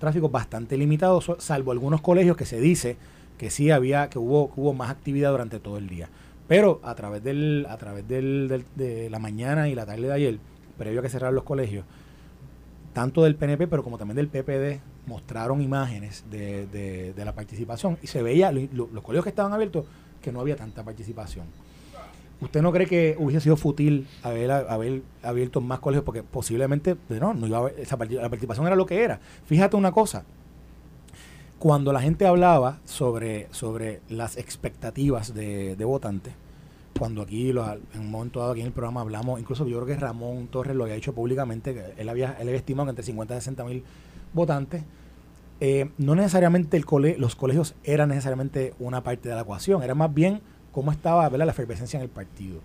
[0.00, 2.96] tráfico bastante limitado, salvo algunos colegios que se dice
[3.38, 6.08] que sí había, que hubo, que hubo más actividad durante todo el día.
[6.48, 10.12] Pero a través del, a través del, del- de la mañana y la tarde de
[10.12, 10.38] ayer,
[10.78, 11.84] previo a que cerraran los colegios,
[12.92, 18.06] tanto del PNP, pero como también del PPD, mostraron imágenes de, de- la participación y
[18.06, 19.86] se veía, lo- lo- los colegios que estaban abiertos,
[20.20, 21.46] que no había tanta participación.
[22.40, 26.04] ¿Usted no cree que hubiese sido fútil haber, haber abierto más colegios?
[26.04, 29.20] Porque posiblemente, no, no iba a haber, esa parti- la participación era lo que era.
[29.46, 30.24] Fíjate una cosa,
[31.58, 36.34] cuando la gente hablaba sobre, sobre las expectativas de, de votantes,
[37.02, 39.86] cuando aquí lo- en un momento dado aquí en el programa hablamos, incluso yo creo
[39.96, 43.04] que Ramón Torres lo había dicho públicamente, que él había, él había estimado que entre
[43.04, 43.82] 50 y 60 mil
[44.32, 44.84] votantes,
[45.60, 49.96] eh, no necesariamente el cole, los colegios eran necesariamente una parte de la ecuación, era
[49.96, 51.46] más bien cómo estaba ¿verdad?
[51.46, 52.60] la efervescencia en el partido.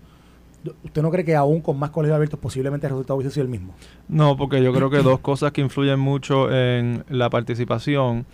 [0.84, 3.50] ¿Usted no cree que aún con más colegios abiertos posiblemente el resultado hubiese sido el
[3.50, 3.74] mismo?
[4.08, 8.28] No, porque yo creo que dos cosas que influyen mucho en la participación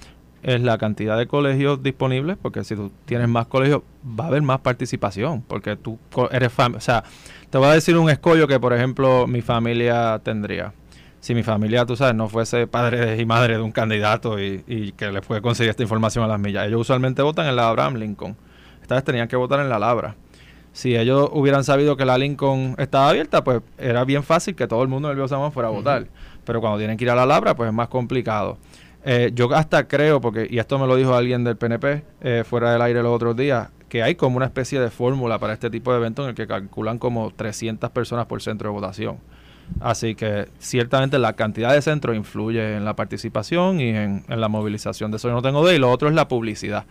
[0.43, 4.41] es la cantidad de colegios disponibles, porque si tú tienes más colegios va a haber
[4.41, 5.97] más participación, porque tú
[6.31, 6.77] eres familia.
[6.77, 7.03] O sea,
[7.49, 10.73] te voy a decir un escollo que, por ejemplo, mi familia tendría.
[11.21, 14.91] si mi familia, tú sabes, no fuese padre y madre de un candidato y, y
[14.91, 16.67] que le puede conseguir esta información a las millas.
[16.67, 18.35] Ellos usualmente votan en la Abraham Lincoln.
[18.81, 20.15] Esta vez tenían que votar en la Labra.
[20.73, 24.81] Si ellos hubieran sabido que la Lincoln estaba abierta, pues era bien fácil que todo
[24.81, 26.07] el mundo del Bio fuera a votar.
[26.43, 28.57] Pero cuando tienen que ir a la Labra, pues es más complicado.
[29.05, 32.71] Eh, yo hasta creo, porque, y esto me lo dijo alguien del PNP eh, fuera
[32.71, 35.91] del aire los otros días, que hay como una especie de fórmula para este tipo
[35.91, 39.17] de eventos en el que calculan como 300 personas por centro de votación.
[39.79, 45.11] Así que ciertamente la cantidad de centros influye en la participación y en, la movilización.
[45.11, 45.75] De eso yo no tengo de.
[45.75, 46.85] Y lo otro es la publicidad.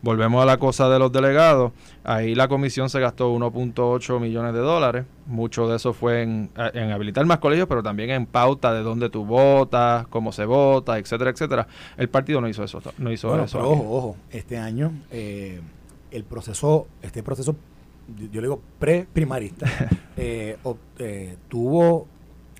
[0.00, 1.72] Volvemos a la cosa de los delegados.
[2.04, 5.04] Ahí la comisión se gastó 1.8 millones de dólares.
[5.26, 9.24] Mucho de eso fue en, habilitar más colegios, pero también en pauta de dónde tú
[9.24, 11.66] votas, cómo se vota, etcétera, etcétera.
[11.96, 12.80] El partido no hizo eso.
[12.98, 13.58] No hizo eso.
[13.58, 14.16] Pero ojo, ojo.
[14.30, 15.60] Este año eh,
[16.10, 17.56] el proceso, este proceso,
[18.30, 19.66] yo le digo pre-primarista,
[20.16, 20.56] eh,
[20.98, 22.06] eh, tuvo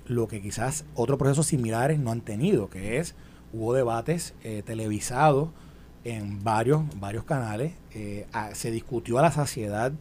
[0.09, 3.15] lo que quizás otros procesos similares no han tenido, que es
[3.53, 5.49] hubo debates eh, televisados
[6.03, 9.91] en varios, varios canales, eh, se discutió a la saciedad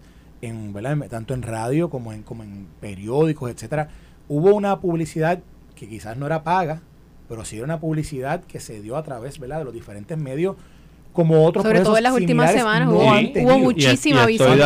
[0.41, 0.75] en,
[1.11, 3.91] tanto en radio como en, como en periódicos, etcétera.
[4.29, 5.41] Hubo una publicidad
[5.75, 6.81] que quizás no era paga,
[7.29, 9.59] pero sí era una publicidad que se dio a través ¿verdad?
[9.59, 10.57] de los diferentes medios
[11.13, 14.57] como otros sobre todo en las últimas semanas hubo, muchísima visión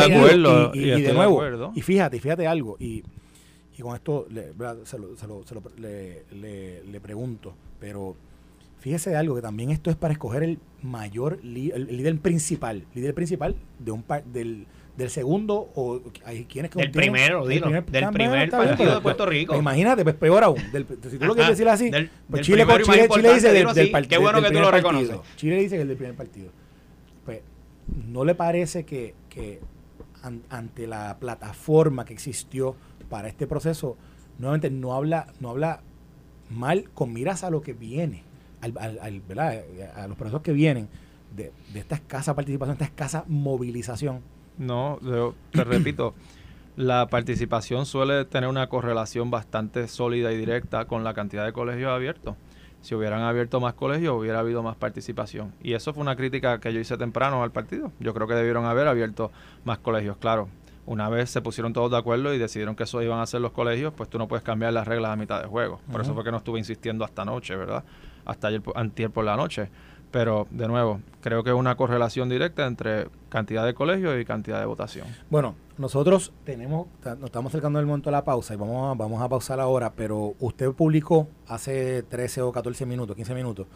[0.74, 3.04] y, y, de nuevo y fíjate fíjate algo y
[3.76, 4.52] y con esto le,
[4.84, 6.24] se, lo, se, lo, le,
[6.84, 8.16] le, pregunto, pero
[8.80, 13.56] fíjese algo, que también esto es para escoger el mayor, el, líder principal, líder principal
[13.78, 14.66] de un del,
[14.96, 17.62] del segundo o hay quienes que del primero, del
[18.12, 19.56] primer, partido de Puerto Rico.
[19.56, 20.70] imagínate, pues peor aún.
[20.70, 21.90] Del, si tú lo quieres decir así,
[22.28, 24.10] pues Chile, Chile, Chile, dice del, del partido.
[24.10, 25.16] Qué bueno que tú lo reconoces.
[25.36, 26.50] Chile dice que es del primer partido.
[27.24, 27.40] Pues,
[28.08, 29.60] ¿no le parece que, que
[30.50, 32.76] ante la plataforma que existió
[33.12, 33.98] para este proceso,
[34.38, 35.82] nuevamente no habla, no habla
[36.48, 38.24] mal con miras a lo que viene,
[38.62, 40.88] al, a los procesos que vienen
[41.36, 44.22] de, esta escasa participación, esta escasa movilización.
[44.56, 44.98] No,
[45.50, 46.14] te repito,
[46.76, 51.90] la participación suele tener una correlación bastante sólida y directa con la cantidad de colegios
[51.90, 52.36] abiertos.
[52.80, 55.52] Si hubieran abierto más colegios, hubiera habido más participación.
[55.62, 57.92] Y eso fue una crítica que yo hice temprano al partido.
[58.00, 59.30] Yo creo que debieron haber abierto
[59.64, 60.16] más colegios.
[60.16, 60.48] Claro,
[60.86, 63.52] una vez se pusieron todos de acuerdo y decidieron que eso iban a ser los
[63.52, 65.80] colegios, pues tú no puedes cambiar las reglas a mitad de juego.
[65.90, 67.84] Por eso fue que no estuve insistiendo hasta anoche, ¿verdad?
[68.24, 69.68] Hasta ayer, antier por la noche.
[70.10, 74.60] Pero, de nuevo, creo que es una correlación directa entre cantidad de colegios y cantidad
[74.60, 75.06] de votación.
[75.30, 79.22] Bueno, nosotros tenemos, nos estamos acercando al momento de la pausa y vamos a, vamos
[79.22, 83.66] a pausar ahora, pero usted publicó hace 13 o 14 minutos, 15 minutos,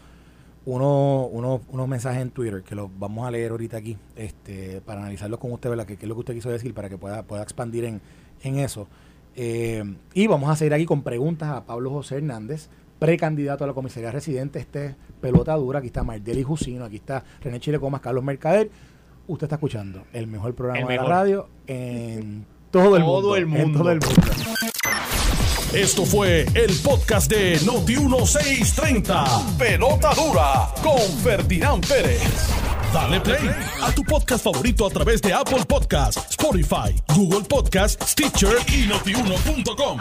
[0.67, 5.01] uno, uno, unos mensajes en Twitter que los vamos a leer ahorita aquí este, para
[5.01, 5.87] analizarlos con usted, ¿verdad?
[5.87, 8.01] ¿Qué, es lo que usted quiso decir para que pueda, pueda expandir en,
[8.43, 8.89] en eso?
[9.37, 13.75] Eh, y vamos a seguir aquí con preguntas a Pablo José Hernández, precandidato a la
[13.75, 14.59] comisaría residente.
[14.59, 15.79] Este pelota dura.
[15.79, 18.69] Aquí está Mardeli Jusino, aquí está René Chile Comas, Carlos Mercader.
[19.29, 23.37] Usted está escuchando el mejor programa de la radio en todo el mundo.
[23.37, 23.64] El mundo.
[23.64, 24.23] En todo el mundo.
[25.77, 29.57] Esto fue el podcast de Noti1630.
[29.59, 32.22] Pelota dura con Ferdinand Pérez.
[32.95, 33.51] Dale play
[33.83, 39.99] a tu podcast favorito a través de Apple Podcasts, Spotify, Google Podcasts, Stitcher y notiuno.com.